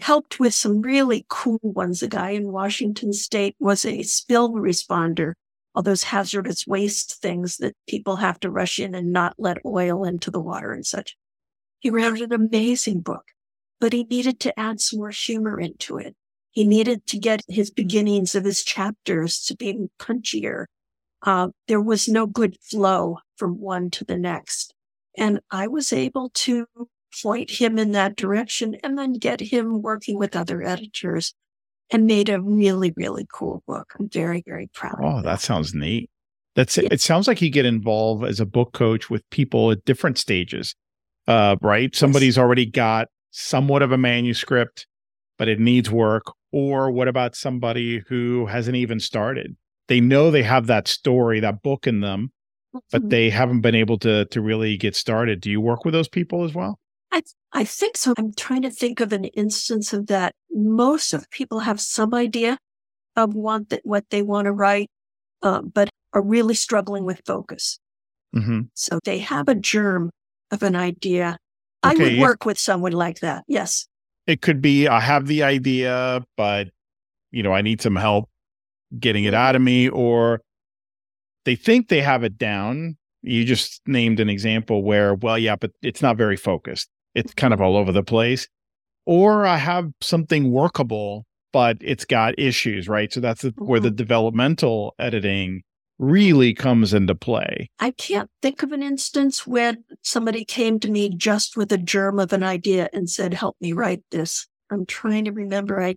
[0.00, 2.02] helped with some really cool ones.
[2.02, 5.34] A guy in Washington state was a spill responder,
[5.74, 10.02] all those hazardous waste things that people have to rush in and not let oil
[10.02, 11.14] into the water and such.
[11.80, 13.24] He wrote an amazing book,
[13.80, 16.14] but he needed to add some more humor into it.
[16.52, 20.66] He needed to get his beginnings of his chapters to be punchier.
[21.22, 24.74] Uh, there was no good flow from one to the next.
[25.16, 26.66] And I was able to
[27.22, 31.34] point him in that direction and then get him working with other editors
[31.90, 33.94] and made a really, really cool book.
[33.98, 34.98] I'm very, very proud.
[35.02, 36.10] Oh, that sounds neat.
[36.54, 36.92] That's it.
[36.92, 40.74] It sounds like you get involved as a book coach with people at different stages,
[41.26, 41.94] uh, right?
[41.94, 44.86] Somebody's already got somewhat of a manuscript,
[45.38, 46.24] but it needs work.
[46.52, 49.56] Or what about somebody who hasn't even started?
[49.88, 52.32] They know they have that story, that book in them,
[52.72, 53.08] but mm-hmm.
[53.08, 55.40] they haven't been able to to really get started.
[55.40, 56.78] Do you work with those people as well?
[57.12, 58.14] I, I think so.
[58.16, 60.32] I'm trying to think of an instance of that.
[60.50, 62.58] Most of people have some idea
[63.16, 64.88] of what, that, what they want to write,
[65.42, 67.80] uh, but are really struggling with focus.
[68.34, 68.60] Mm-hmm.
[68.74, 70.10] So they have a germ
[70.50, 71.38] of an idea.
[71.84, 73.44] Okay, I would work with someone like that.
[73.48, 73.86] Yes.
[74.26, 76.68] It could be I have the idea, but
[77.30, 78.28] you know, I need some help
[78.98, 80.40] getting it out of me, or
[81.44, 82.96] they think they have it down.
[83.22, 87.52] You just named an example where, well, yeah, but it's not very focused it's kind
[87.52, 88.48] of all over the place.
[89.06, 93.12] Or I have something workable, but it's got issues, right?
[93.12, 93.64] So that's mm-hmm.
[93.64, 93.96] where the mm-hmm.
[93.96, 95.62] developmental editing
[96.00, 97.70] really comes into play.
[97.78, 102.18] I can't think of an instance where somebody came to me just with a germ
[102.18, 104.48] of an idea and said, help me write this.
[104.70, 105.80] I'm trying to remember.
[105.80, 105.96] I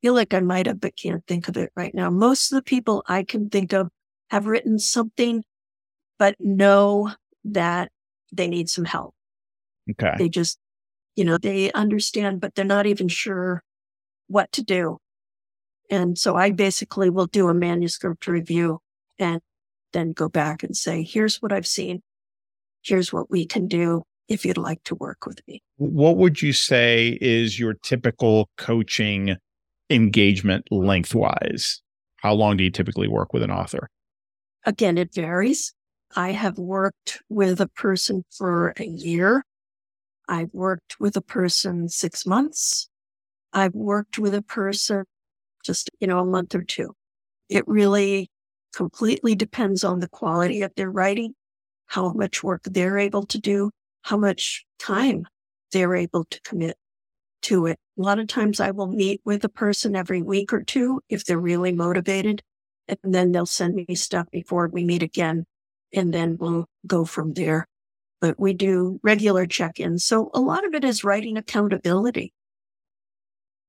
[0.00, 2.08] feel like I might have, but can't think of it right now.
[2.08, 3.88] Most of the people I can think of
[4.30, 5.44] have written something,
[6.18, 7.12] but know
[7.44, 7.92] that
[8.32, 9.14] they need some help.
[9.90, 10.14] Okay.
[10.16, 10.58] They just,
[11.16, 13.62] you know, they understand, but they're not even sure
[14.26, 14.98] what to do.
[15.90, 18.80] And so I basically will do a manuscript review
[19.18, 19.40] and
[19.92, 22.02] then go back and say, here's what I've seen.
[22.82, 25.62] Here's what we can do if you'd like to work with me.
[25.76, 29.36] What would you say is your typical coaching
[29.90, 31.80] engagement lengthwise?
[32.16, 33.88] How long do you typically work with an author?
[34.64, 35.72] Again, it varies.
[36.14, 39.44] I have worked with a person for a year.
[40.28, 42.88] I've worked with a person six months.
[43.52, 45.04] I've worked with a person
[45.64, 46.94] just, you know, a month or two.
[47.48, 48.30] It really
[48.78, 51.34] completely depends on the quality of their writing,
[51.86, 55.26] how much work they're able to do, how much time
[55.72, 56.76] they're able to commit
[57.42, 57.76] to it.
[57.98, 61.24] A lot of times I will meet with a person every week or two if
[61.24, 62.40] they're really motivated.
[62.86, 65.44] And then they'll send me stuff before we meet again.
[65.92, 67.66] And then we'll go from there
[68.20, 70.04] but we do regular check ins.
[70.04, 72.32] So a lot of it is writing accountability.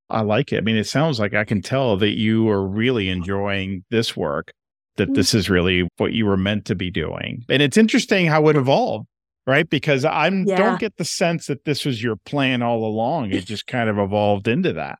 [0.08, 0.58] I like it.
[0.58, 4.52] I mean, it sounds like I can tell that you are really enjoying this work,
[4.96, 5.14] that mm-hmm.
[5.14, 7.44] this is really what you were meant to be doing.
[7.48, 9.06] And it's interesting how it evolved,
[9.46, 9.68] right?
[9.68, 10.56] Because I yeah.
[10.56, 13.30] don't get the sense that this was your plan all along.
[13.30, 14.98] It just kind of evolved into that.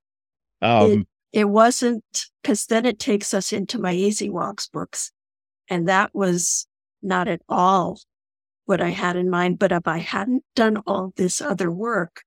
[0.63, 0.91] Um,
[1.33, 2.05] it, it wasn't
[2.43, 5.13] because then it takes us into my Easy Walks books.
[5.69, 6.67] And that was
[7.03, 8.01] not at all
[8.65, 9.59] what I had in mind.
[9.59, 12.23] But if I hadn't done all this other work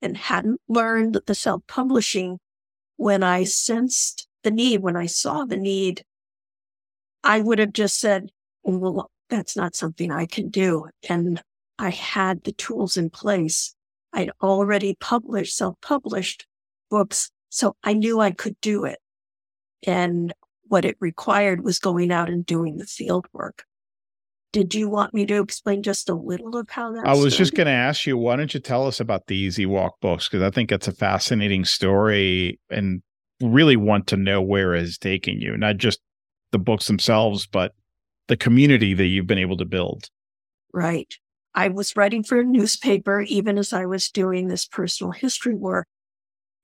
[0.00, 2.38] and hadn't learned the self publishing
[2.96, 6.02] when I sensed the need, when I saw the need,
[7.26, 8.30] I would have just said,
[8.62, 10.86] well, that's not something I can do.
[11.08, 11.42] And
[11.78, 13.74] I had the tools in place.
[14.12, 16.46] I'd already published, self published
[16.88, 17.30] books.
[17.48, 18.98] So I knew I could do it.
[19.86, 20.32] And
[20.68, 23.64] what it required was going out and doing the field work.
[24.52, 27.06] Did you want me to explain just a little of how that?
[27.06, 27.36] I was started?
[27.36, 30.28] just going to ask you, why don't you tell us about the Easy Walk books?
[30.28, 33.02] Because I think it's a fascinating story and
[33.42, 36.00] really want to know where it's taking you, not just
[36.52, 37.74] the books themselves, but
[38.28, 40.08] the community that you've been able to build.
[40.72, 41.12] Right.
[41.54, 45.86] I was writing for a newspaper even as I was doing this personal history work.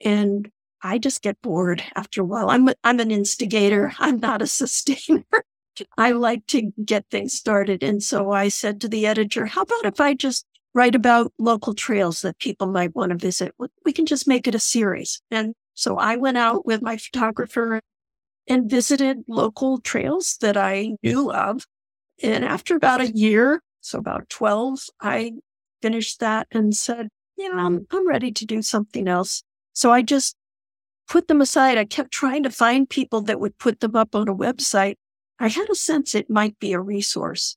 [0.04, 0.50] And
[0.82, 2.50] I just get bored after a while.
[2.50, 3.92] I'm, I'm an instigator.
[3.98, 5.24] I'm not a sustainer.
[5.96, 7.82] I like to get things started.
[7.82, 11.72] And so I said to the editor, how about if I just write about local
[11.72, 13.54] trails that people might want to visit?
[13.84, 15.22] We can just make it a series.
[15.30, 17.80] And so I went out with my photographer
[18.48, 21.66] and visited local trails that I knew of.
[22.22, 25.32] And after about a year, so about 12, I
[25.80, 29.42] finished that and said, you know, I'm, I'm ready to do something else.
[29.72, 30.36] So I just
[31.08, 31.78] put them aside.
[31.78, 34.96] I kept trying to find people that would put them up on a website.
[35.38, 37.56] I had a sense it might be a resource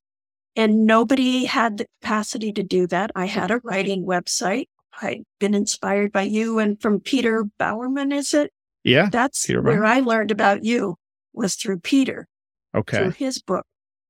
[0.55, 3.11] and nobody had the capacity to do that.
[3.15, 4.67] I had a writing website.
[5.01, 8.51] I'd been inspired by you and from Peter Bowerman, is it?
[8.85, 9.09] Yeah.
[9.11, 10.95] That's Peter where I learned about you
[11.33, 12.27] was through Peter,
[12.73, 12.97] Okay.
[12.97, 13.65] through his book.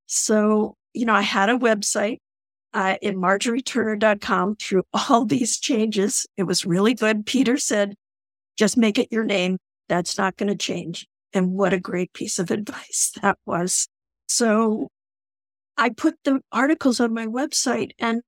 [0.05, 2.17] So, you know, I had a website
[2.73, 6.27] uh, in marjorieturner.com through all these changes.
[6.37, 7.25] It was really good.
[7.25, 7.95] Peter said,
[8.57, 9.57] just make it your name.
[9.89, 11.07] That's not going to change.
[11.33, 13.87] And what a great piece of advice that was.
[14.27, 14.89] So
[15.77, 18.21] I put the articles on my website and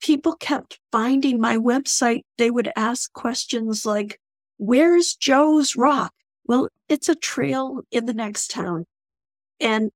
[0.00, 2.22] people kept finding my website.
[2.38, 4.18] They would ask questions like,
[4.56, 6.12] where's Joe's Rock?
[6.44, 8.86] Well, it's a trail in the next town.
[9.60, 9.90] And,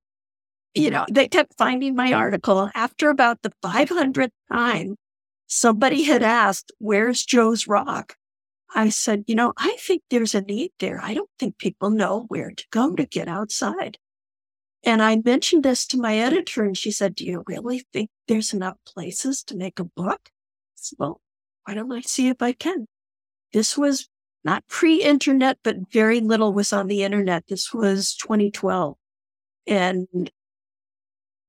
[0.74, 2.70] you know, they kept finding my article.
[2.74, 4.96] After about the 500th time,
[5.46, 8.16] somebody had asked, where's Joe's Rock?
[8.74, 11.00] I said, you know, I think there's a need there.
[11.02, 13.98] I don't think people know where to go to get outside.
[14.84, 18.52] And I mentioned this to my editor and she said, do you really think there's
[18.52, 20.20] enough places to make a book?
[20.26, 21.20] I said, well,
[21.64, 22.86] why don't I see if I can?
[23.52, 24.08] This was
[24.46, 27.48] not pre-internet, but very little was on the internet.
[27.48, 28.96] This was 2012.
[29.66, 30.30] And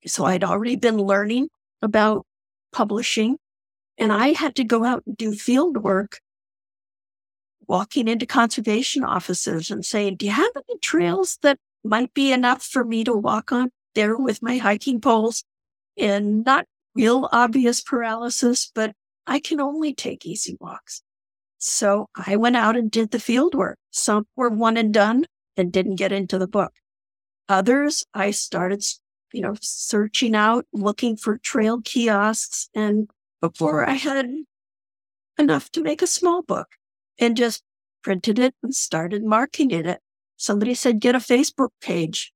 [0.05, 1.49] so I'd already been learning
[1.81, 2.25] about
[2.73, 3.37] publishing
[3.97, 6.19] and I had to go out and do field work,
[7.67, 12.63] walking into conservation offices and saying, do you have any trails that might be enough
[12.63, 15.43] for me to walk on there with my hiking poles
[15.97, 18.93] and not real obvious paralysis, but
[19.27, 21.03] I can only take easy walks.
[21.57, 23.77] So I went out and did the field work.
[23.91, 26.73] Some were one and done and didn't get into the book.
[27.49, 28.83] Others, I started,
[29.33, 32.69] you know, searching out, looking for trail kiosks.
[32.75, 33.09] And
[33.41, 34.29] before I had
[35.39, 36.67] enough to make a small book
[37.19, 37.63] and just
[38.03, 39.99] printed it and started marketing it.
[40.37, 42.31] Somebody said, get a Facebook page.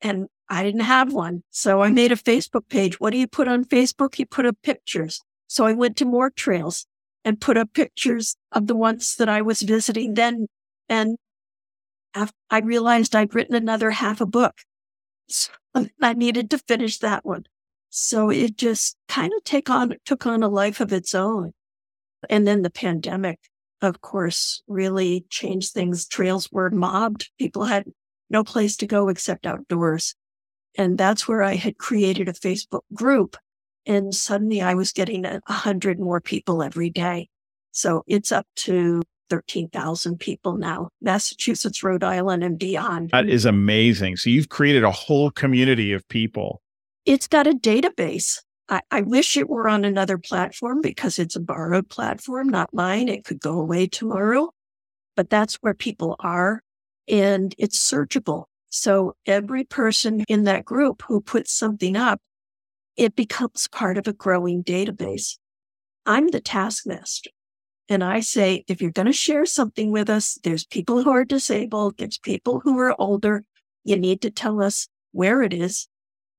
[0.00, 1.42] And I didn't have one.
[1.50, 3.00] So I made a Facebook page.
[3.00, 4.18] What do you put on Facebook?
[4.18, 5.22] You put up pictures.
[5.46, 6.86] So I went to more trails
[7.24, 10.46] and put up pictures of the ones that I was visiting then.
[10.88, 11.16] And
[12.50, 14.54] I realized I'd written another half a book.
[15.28, 15.50] So
[16.00, 17.44] I needed to finish that one.
[17.90, 21.52] So it just kind of take on, took on a life of its own.
[22.28, 23.38] And then the pandemic,
[23.82, 26.06] of course, really changed things.
[26.06, 27.30] Trails were mobbed.
[27.38, 27.84] People had
[28.30, 30.14] no place to go except outdoors.
[30.76, 33.36] And that's where I had created a Facebook group.
[33.86, 37.28] And suddenly I was getting a hundred more people every day.
[37.72, 43.10] So it's up to 13,000 people now, Massachusetts, Rhode Island, and beyond.
[43.10, 44.16] That is amazing.
[44.16, 46.62] So you've created a whole community of people.
[47.04, 48.40] It's got a database.
[48.68, 53.08] I, I, wish it were on another platform because it's a borrowed platform, not mine.
[53.08, 54.52] It could go away tomorrow,
[55.16, 56.62] but that's where people are
[57.06, 58.44] and it's searchable.
[58.70, 62.20] So every person in that group who puts something up,
[62.96, 65.38] it becomes part of a growing database.
[66.06, 67.30] I'm the taskmaster.
[67.88, 71.24] And I say, if you're going to share something with us, there's people who are
[71.24, 71.98] disabled.
[71.98, 73.44] There's people who are older.
[73.84, 75.88] You need to tell us where it is,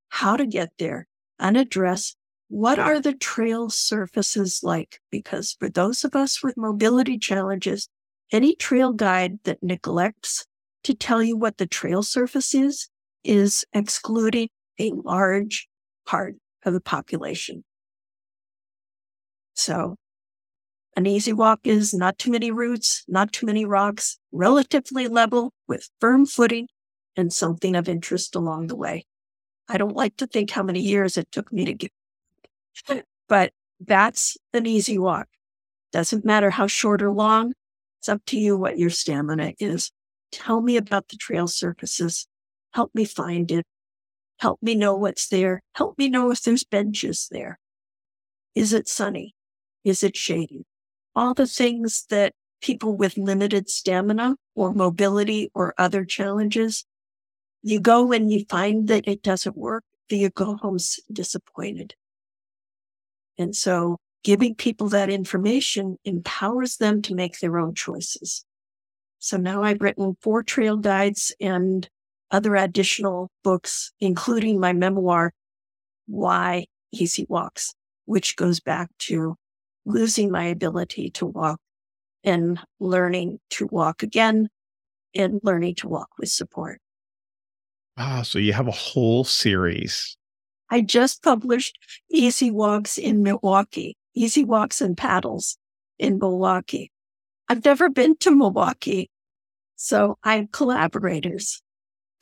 [0.10, 1.08] how to get there,
[1.39, 2.15] an address.
[2.48, 5.00] What are the trail surfaces like?
[5.12, 7.89] Because for those of us with mobility challenges,
[8.32, 10.46] any trail guide that neglects
[10.84, 12.88] to tell you what the trail surface is,
[13.23, 15.67] is excluding a large
[16.06, 16.36] part
[16.66, 17.63] of the population.
[19.54, 19.96] So
[20.98, 25.90] an easy walk is not too many roots, not too many rocks, relatively level with
[26.00, 26.68] firm footing
[27.16, 29.06] and something of interest along the way.
[29.68, 31.92] I don't like to think how many years it took me to get,
[33.28, 35.28] but that's an easy walk.
[35.92, 37.54] Doesn't matter how short or long.
[38.00, 39.92] It's up to you what your stamina is.
[40.32, 42.28] Tell me about the trail surfaces.
[42.74, 43.66] Help me find it.
[44.40, 45.62] Help me know what's there.
[45.73, 47.60] Help me know if there's benches there.
[48.54, 49.36] Is it sunny?
[49.83, 50.65] Is it shady?
[51.15, 56.86] All the things that people with limited stamina or mobility or other challenges
[57.67, 60.77] you go and you find that it doesn't work, then you go home
[61.12, 61.96] disappointed.
[63.40, 68.46] And so giving people that information empowers them to make their own choices.
[69.17, 71.90] So now I've written four trail guides and
[72.32, 75.34] other additional books, including my memoir,
[76.08, 77.73] Why Easy Walks,
[78.06, 79.36] which goes back to
[79.86, 81.60] losing my ability to walk
[82.23, 84.50] and learning to walk again
[85.13, 86.82] and learning to walk with support.
[87.98, 90.17] Ah, so you have a whole series.
[90.69, 91.78] I just published
[92.10, 95.58] Easy Walks in Milwaukee, Easy Walks and Paddles
[96.00, 96.92] in Milwaukee.
[97.48, 99.10] I've never been to Milwaukee,
[99.76, 101.62] so I have collaborators.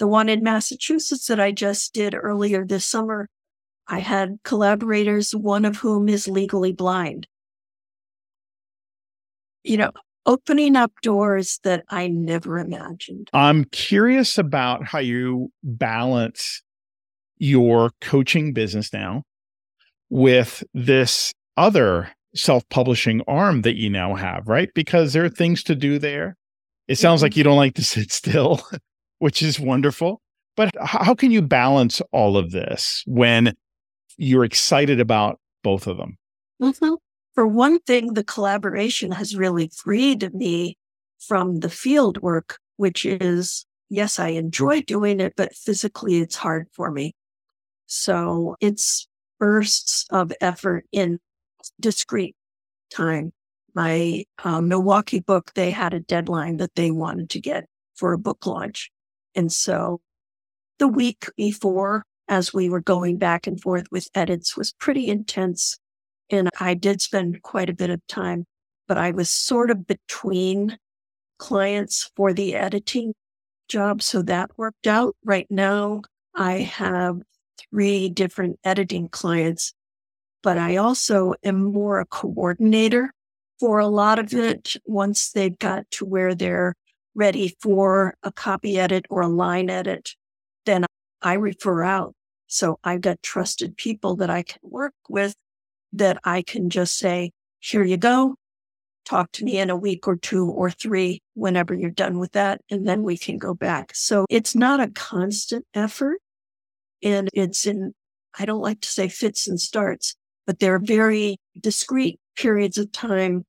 [0.03, 3.29] The one in Massachusetts that I just did earlier this summer,
[3.87, 7.25] I had collaborators, one of whom is legally blind.
[9.63, 9.91] You know,
[10.25, 13.29] opening up doors that I never imagined.
[13.31, 16.61] I'm curious about how you balance
[17.37, 19.23] your coaching business now
[20.09, 24.67] with this other self publishing arm that you now have, right?
[24.75, 26.35] Because there are things to do there.
[26.89, 27.27] It sounds mm-hmm.
[27.27, 28.61] like you don't like to sit still,
[29.23, 30.19] which is wonderful.
[30.57, 33.53] But how can you balance all of this when
[34.17, 36.17] you're excited about both of them?
[36.61, 36.95] Mm-hmm.
[37.33, 40.77] For one thing, the collaboration has really freed me
[41.19, 46.67] from the field work, which is, yes, I enjoy doing it, but physically it's hard
[46.73, 47.15] for me.
[47.85, 49.07] So it's
[49.39, 51.19] bursts of effort in
[51.79, 52.35] discrete
[52.91, 53.31] time.
[53.73, 58.17] My uh, Milwaukee book, they had a deadline that they wanted to get for a
[58.17, 58.91] book launch.
[59.35, 60.01] And so
[60.79, 65.77] the week before, as we were going back and forth with edits, was pretty intense
[66.29, 68.45] and I did spend quite a bit of time,
[68.87, 70.77] but I was sort of between
[71.37, 73.13] clients for the editing
[73.67, 74.01] job.
[74.01, 75.15] So that worked out.
[75.23, 76.01] Right now,
[76.35, 77.21] I have
[77.69, 79.73] three different editing clients,
[80.41, 83.13] but I also am more a coordinator
[83.59, 84.75] for a lot of it.
[84.85, 86.73] Once they've got to where they're
[87.15, 90.11] ready for a copy edit or a line edit,
[90.65, 90.85] then
[91.21, 92.15] I refer out.
[92.47, 95.35] So I've got trusted people that I can work with
[95.93, 98.35] that I can just say, here you go.
[99.05, 102.61] Talk to me in a week or two or three whenever you're done with that.
[102.69, 103.91] And then we can go back.
[103.95, 106.19] So it's not a constant effort.
[107.03, 107.93] And it's in,
[108.37, 110.15] I don't like to say fits and starts,
[110.47, 113.45] but they're very discrete periods of time.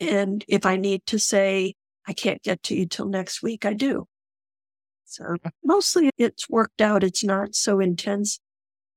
[0.00, 1.74] And if I need to say,
[2.08, 4.06] I can't get to you till next week, I do.
[5.04, 7.04] So mostly it's worked out.
[7.04, 8.40] It's not so intense.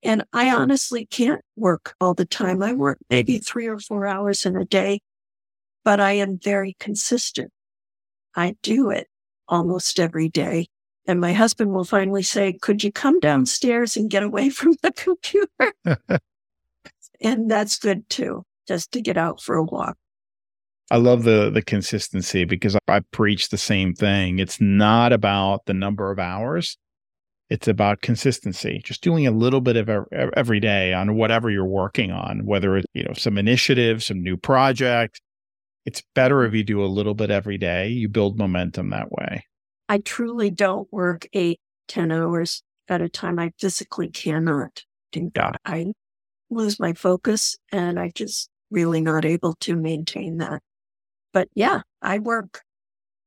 [0.01, 2.64] And I honestly can't work all the time.
[2.64, 3.43] I work maybe mm-hmm.
[3.43, 5.01] three or four hours in a day,
[5.84, 7.51] but I am very consistent.
[8.34, 9.07] I do it
[9.47, 10.68] almost every day.
[11.05, 14.91] And my husband will finally say, could you come downstairs and get away from the
[14.93, 15.74] computer?
[17.22, 19.97] and that's good too, just to get out for a walk.
[20.90, 24.40] I love the the consistency because I preach the same thing.
[24.40, 26.78] It's not about the number of hours.
[27.50, 29.90] It's about consistency, just doing a little bit of
[30.38, 34.38] every day on whatever you're working on, whether it's, you know, some initiative, some new
[34.38, 35.20] project.
[35.86, 37.90] It's better if you do a little bit every day.
[37.90, 39.46] You build momentum that way.
[39.90, 41.60] I truly don't work eight,
[41.90, 43.38] ten hours at a time.
[43.40, 45.60] I physically cannot do that.
[45.66, 45.88] I
[46.50, 50.62] lose my focus and I just really not able to maintain that.
[51.34, 52.62] But yeah, I work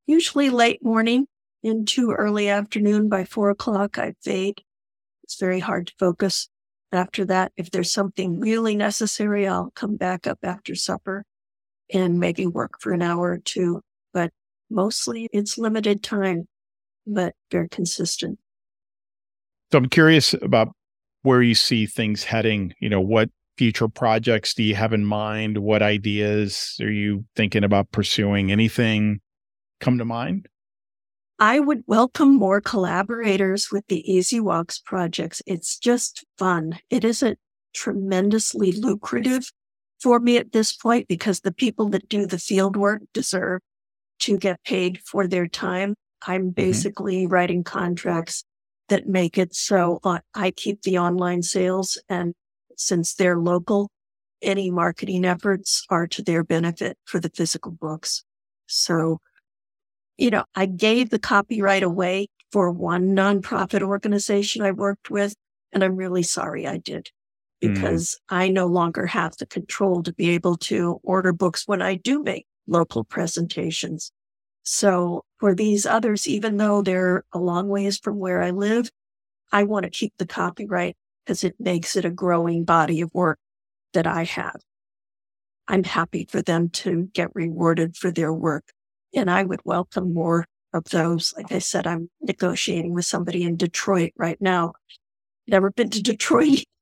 [0.07, 1.27] usually late morning,
[1.65, 4.63] into early afternoon by four o'clock, I fade.
[5.25, 6.49] It's very hard to focus.
[6.93, 11.25] After that, if there's something really necessary, I'll come back up after supper
[11.93, 13.81] and maybe work for an hour or two.
[14.13, 14.31] But
[14.71, 16.47] mostly it's limited time,
[17.07, 18.39] but very consistent.
[19.73, 20.69] So I'm curious about
[21.23, 22.75] where you see things heading.
[22.79, 25.59] You know, what future projects do you have in mind?
[25.59, 28.51] What ideas are you thinking about pursuing?
[28.51, 29.21] Anything
[29.81, 30.49] come to mind?
[31.39, 35.43] I would welcome more collaborators with the Easy Walks projects.
[35.47, 36.79] It's just fun.
[36.91, 37.39] It isn't
[37.75, 39.51] tremendously lucrative
[40.01, 43.61] for me at this point because the people that do the field work deserve
[44.21, 45.95] to get paid for their time.
[46.27, 46.51] I'm mm-hmm.
[46.51, 47.33] basically mm-hmm.
[47.33, 48.45] writing contracts
[48.89, 50.01] that make it so
[50.35, 51.99] I keep the online sales.
[52.09, 52.35] And
[52.77, 53.91] since they're local,
[54.43, 58.25] any marketing efforts are to their benefit for the physical books.
[58.66, 59.18] So
[60.16, 65.35] you know, I gave the copyright away for one nonprofit organization I worked with.
[65.72, 67.11] And I'm really sorry I did
[67.62, 67.75] mm.
[67.75, 68.37] because mm.
[68.37, 72.22] I no longer have the control to be able to order books when I do
[72.22, 74.12] make local presentations.
[74.62, 78.91] So for these others, even though they're a long ways from where I live,
[79.53, 83.39] I want to keep the copyright because it makes it a growing body of work
[83.93, 84.61] that I have.
[85.66, 88.64] I'm happy for them to get rewarded for their work.
[89.14, 90.45] And I would welcome more
[90.75, 91.33] of those.
[91.37, 94.75] Like I said, I'm negotiating with somebody in Detroit right now.
[95.47, 96.64] Never been to Detroit.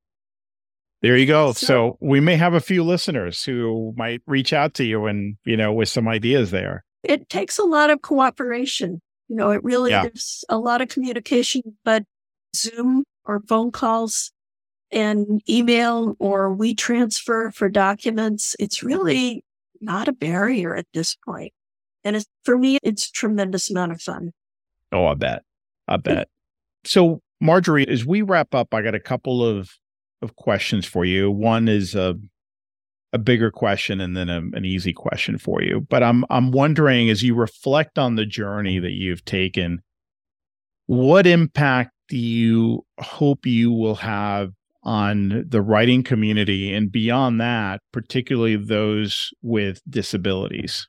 [1.03, 1.51] There you go.
[1.51, 5.37] So, so we may have a few listeners who might reach out to you and,
[5.45, 6.85] you know, with some ideas there.
[7.03, 9.01] It takes a lot of cooperation.
[9.27, 10.05] You know, it really yeah.
[10.15, 12.05] is a lot of communication, but
[12.55, 14.33] Zoom or phone calls
[14.91, 19.45] and email or WeTransfer for documents, it's really
[19.81, 21.53] not a barrier at this point.
[22.05, 24.33] And it's, for me, it's a tremendous amount of fun.
[24.93, 25.43] Oh, I bet.
[25.89, 26.29] I bet.
[26.85, 29.71] So, Marjorie, as we wrap up, I got a couple of,
[30.21, 31.31] of questions for you.
[31.31, 32.17] One is a,
[33.13, 35.87] a bigger question and then a, an easy question for you.
[35.89, 39.83] But I'm I'm wondering as you reflect on the journey that you've taken,
[40.87, 44.51] what impact you hope you will have
[44.83, 50.89] on the writing community and beyond that, particularly those with disabilities?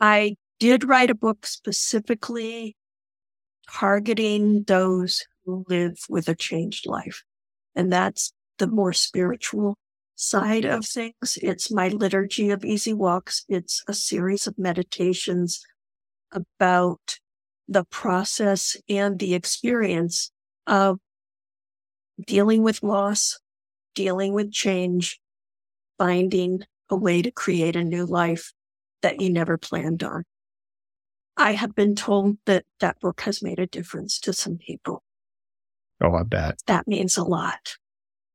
[0.00, 2.76] I did write a book specifically
[3.70, 7.22] targeting those who live with a changed life.
[7.74, 9.76] And that's the more spiritual
[10.14, 11.38] side of things.
[11.42, 13.44] It's my liturgy of easy walks.
[13.48, 15.62] It's a series of meditations
[16.32, 17.18] about
[17.68, 20.30] the process and the experience
[20.66, 20.98] of
[22.26, 23.38] dealing with loss,
[23.94, 25.20] dealing with change,
[25.98, 26.60] finding
[26.90, 28.52] a way to create a new life
[29.02, 30.24] that you never planned on.
[31.36, 35.04] I have been told that that book has made a difference to some people.
[36.00, 36.60] Oh, I bet.
[36.66, 37.76] That means a lot.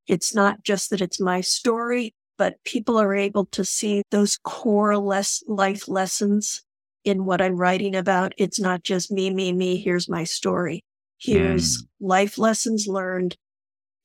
[0.06, 4.96] It's not just that it's my story, but people are able to see those core
[4.96, 6.62] less life lessons
[7.04, 8.32] in what I'm writing about.
[8.38, 9.76] It's not just me, me, me.
[9.76, 10.84] Here's my story.
[11.18, 11.86] Here's mm.
[12.00, 13.36] life lessons learned.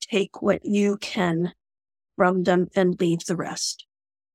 [0.00, 1.52] Take what you can
[2.16, 3.86] from them and leave the rest.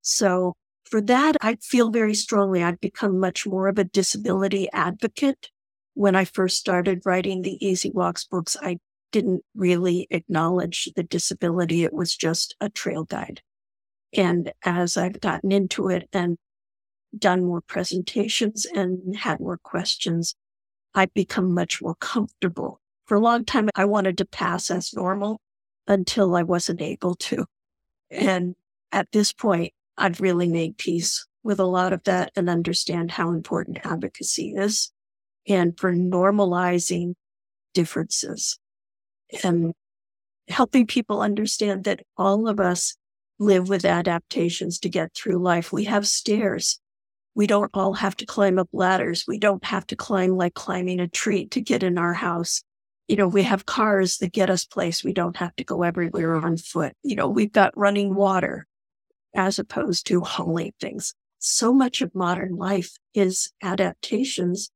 [0.01, 0.53] So
[0.85, 5.49] for that, I feel very strongly I've become much more of a disability advocate.
[5.93, 8.77] When I first started writing the Easy Walks books, I
[9.11, 11.83] didn't really acknowledge the disability.
[11.83, 13.41] It was just a trail guide.
[14.15, 16.37] And as I've gotten into it and
[17.17, 20.35] done more presentations and had more questions,
[20.93, 22.79] I've become much more comfortable.
[23.05, 25.39] For a long time, I wanted to pass as normal
[25.87, 27.45] until I wasn't able to.
[28.09, 28.55] And
[28.91, 33.29] at this point, I've really made peace with a lot of that and understand how
[33.29, 34.91] important advocacy is
[35.47, 37.13] and for normalizing
[37.73, 38.57] differences
[39.43, 39.73] and
[40.47, 42.95] helping people understand that all of us
[43.37, 45.71] live with adaptations to get through life.
[45.71, 46.79] We have stairs.
[47.35, 49.25] We don't all have to climb up ladders.
[49.27, 52.63] We don't have to climb like climbing a tree to get in our house.
[53.07, 55.03] You know, we have cars that get us place.
[55.03, 56.93] We don't have to go everywhere on foot.
[57.03, 58.65] You know, we've got running water
[59.35, 61.13] as opposed to hauling things.
[61.39, 64.71] So much of modern life is adaptations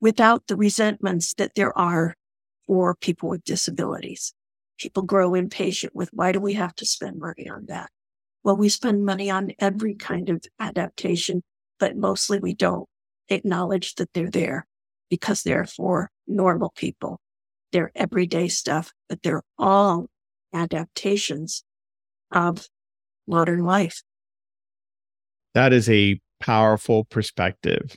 [0.00, 2.14] without the resentments that there are
[2.66, 4.32] for people with disabilities.
[4.78, 7.90] People grow impatient with why do we have to spend money on that?
[8.42, 11.42] Well, we spend money on every kind of adaptation,
[11.78, 12.88] but mostly we don't
[13.28, 14.66] acknowledge that they're there
[15.10, 17.20] because they're for normal people.
[17.72, 20.08] They're everyday stuff, but they're all
[20.52, 21.64] adaptations
[22.30, 22.66] of
[23.26, 24.02] modern life.
[25.54, 27.96] That is a powerful perspective.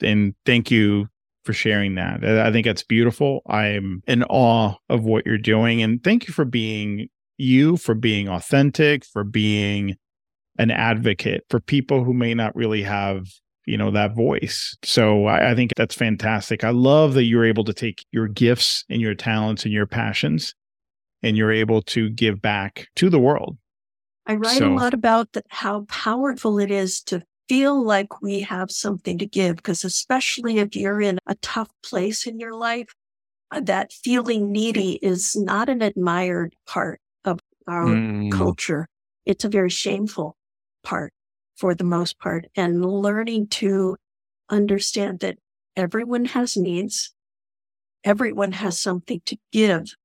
[0.00, 1.08] And thank you
[1.44, 2.24] for sharing that.
[2.24, 3.42] I think that's beautiful.
[3.46, 5.82] I'm in awe of what you're doing.
[5.82, 7.08] And thank you for being
[7.38, 9.96] you, for being authentic, for being
[10.58, 13.26] an advocate for people who may not really have
[13.66, 17.64] you know that voice so I, I, think that's fantastic i love that you're able
[17.64, 20.54] to take your gifts and your talents and your passions
[21.22, 23.58] and you're able to give back to the world
[24.26, 28.40] I write so, a lot about the, how powerful it is to feel like we
[28.40, 32.88] have something to give, because especially if you're in a tough place in your life,
[33.52, 37.38] uh, that feeling needy is not an admired part of
[37.68, 38.32] our mm.
[38.32, 38.88] culture.
[39.24, 40.36] It's a very shameful
[40.86, 41.12] part
[41.56, 42.46] for the most part.
[42.54, 43.96] And learning to
[44.48, 45.36] understand that
[45.76, 47.12] everyone has needs,
[48.04, 49.96] everyone has something to give.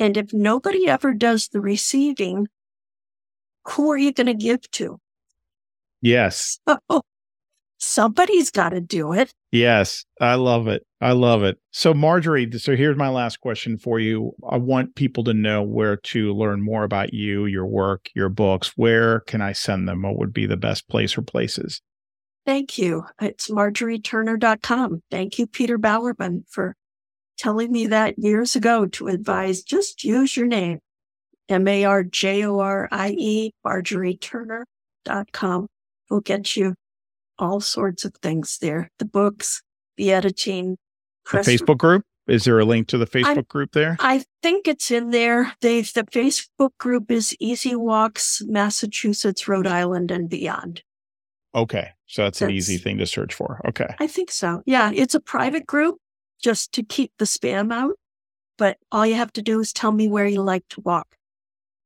[0.00, 2.48] And if nobody ever does the receiving,
[3.66, 4.98] who are you going to give to?
[6.00, 6.58] Yes.
[6.88, 7.02] Oh,
[7.78, 9.32] somebody's got to do it.
[9.50, 10.84] Yes, I love it.
[11.00, 11.58] I love it.
[11.70, 14.32] So, Marjorie, so here's my last question for you.
[14.48, 18.72] I want people to know where to learn more about you, your work, your books.
[18.76, 20.02] Where can I send them?
[20.02, 21.80] What would be the best place or places?
[22.44, 23.04] Thank you.
[23.20, 25.02] It's marjorieturner.com.
[25.10, 26.74] Thank you, Peter Bowerman, for
[27.38, 30.80] telling me that years ago to advise just use your name.
[31.48, 35.66] M A R J O R I E, marjorieturner.com
[36.10, 36.74] will get you
[37.38, 39.62] all sorts of things there the books,
[39.96, 40.76] the editing.
[41.30, 42.04] The Facebook group?
[42.26, 43.96] Is there a link to the Facebook I'm, group there?
[44.00, 45.54] I think it's in there.
[45.62, 50.82] They, the Facebook group is Easy Walks, Massachusetts, Rhode Island, and beyond.
[51.54, 51.90] Okay.
[52.06, 53.62] So that's, that's an easy thing to search for.
[53.66, 53.94] Okay.
[53.98, 54.62] I think so.
[54.66, 54.90] Yeah.
[54.94, 55.96] It's a private group
[56.42, 57.94] just to keep the spam out.
[58.58, 61.16] But all you have to do is tell me where you like to walk.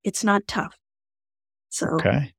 [0.02, 0.76] It's not tough.
[1.68, 2.32] So okay.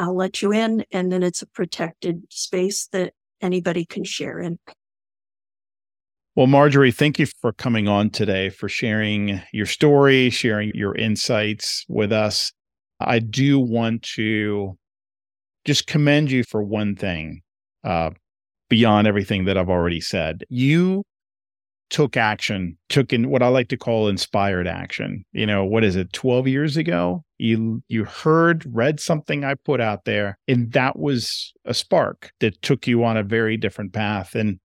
[0.00, 4.58] I'll let you in and then it's a protected space that anybody can share in.
[6.34, 11.84] Well, Marjorie, thank you for coming on today, for sharing your story, sharing your insights
[11.86, 12.50] with us.
[12.98, 14.78] I do want to
[15.66, 17.42] just commend you for one thing
[17.84, 18.10] uh,
[18.70, 20.44] beyond everything that I've already said.
[20.48, 21.02] You
[21.90, 25.24] took action, took in what I like to call inspired action.
[25.32, 27.24] You know, what is it, 12 years ago?
[27.38, 32.62] You you heard, read something I put out there, and that was a spark that
[32.62, 34.34] took you on a very different path.
[34.34, 34.60] And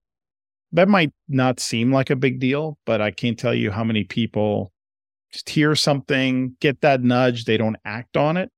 [0.72, 4.04] that might not seem like a big deal, but I can't tell you how many
[4.04, 4.72] people
[5.32, 8.50] just hear something, get that nudge, they don't act on it,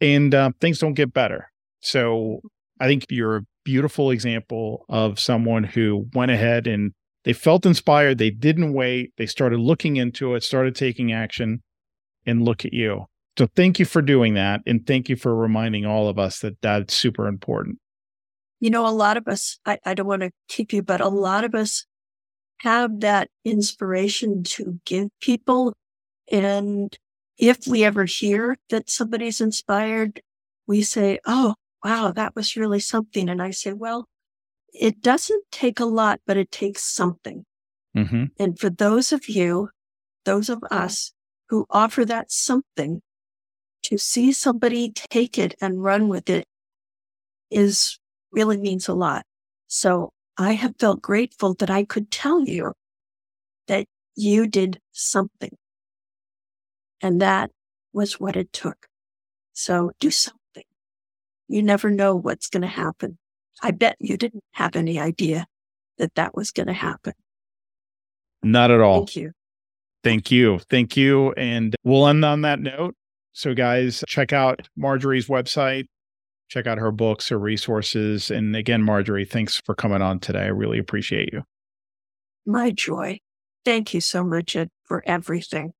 [0.00, 1.50] and uh, things don't get better.
[1.80, 2.40] So
[2.80, 6.92] I think you're a beautiful example of someone who went ahead and
[7.24, 8.18] they felt inspired.
[8.18, 9.12] They didn't wait.
[9.16, 11.62] They started looking into it, started taking action,
[12.26, 13.06] and look at you.
[13.38, 14.60] So thank you for doing that.
[14.66, 17.78] And thank you for reminding all of us that that's super important.
[18.60, 21.08] You know, a lot of us, I, I don't want to keep you, but a
[21.08, 21.86] lot of us
[22.58, 25.72] have that inspiration to give people.
[26.30, 26.96] And
[27.38, 30.20] if we ever hear that somebody's inspired,
[30.66, 31.54] we say, Oh,
[31.84, 33.28] wow, that was really something.
[33.28, 34.06] And I say, well,
[34.72, 37.44] it doesn't take a lot, but it takes something.
[37.96, 38.24] Mm-hmm.
[38.38, 39.68] And for those of you,
[40.24, 41.12] those of us
[41.48, 43.02] who offer that something
[43.82, 46.46] to see somebody take it and run with it
[47.50, 47.98] is
[48.30, 49.26] really means a lot.
[49.66, 52.72] So I have felt grateful that I could tell you
[53.68, 55.56] that you did something.
[57.00, 57.50] And that
[57.92, 58.86] was what it took.
[59.52, 60.64] So do something.
[61.48, 63.18] You never know what's going to happen.
[63.62, 65.46] I bet you didn't have any idea
[65.98, 67.14] that that was going to happen.
[68.42, 68.98] Not at all.
[68.98, 69.32] Thank you.
[70.02, 70.58] Thank you.
[70.68, 71.32] Thank you.
[71.32, 72.94] And we'll end on that note.
[73.32, 75.86] So, guys, check out Marjorie's website,
[76.48, 78.30] check out her books, her resources.
[78.30, 80.42] And again, Marjorie, thanks for coming on today.
[80.42, 81.44] I really appreciate you.
[82.44, 83.20] My joy.
[83.64, 85.72] Thank you so much Ed, for everything.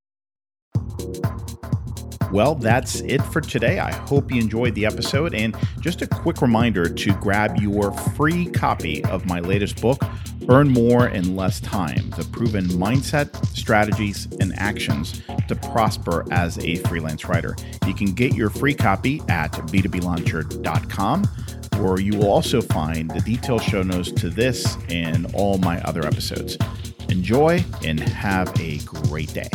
[2.33, 3.79] Well, that's it for today.
[3.79, 5.35] I hope you enjoyed the episode.
[5.35, 10.03] And just a quick reminder to grab your free copy of my latest book,
[10.49, 16.77] Earn More in Less Time The Proven Mindset, Strategies, and Actions to Prosper as a
[16.77, 17.55] Freelance Writer.
[17.87, 21.25] You can get your free copy at b2blauncher.com
[21.79, 26.07] where you will also find the detailed show notes to this and all my other
[26.07, 26.57] episodes.
[27.09, 29.51] Enjoy and have a great day.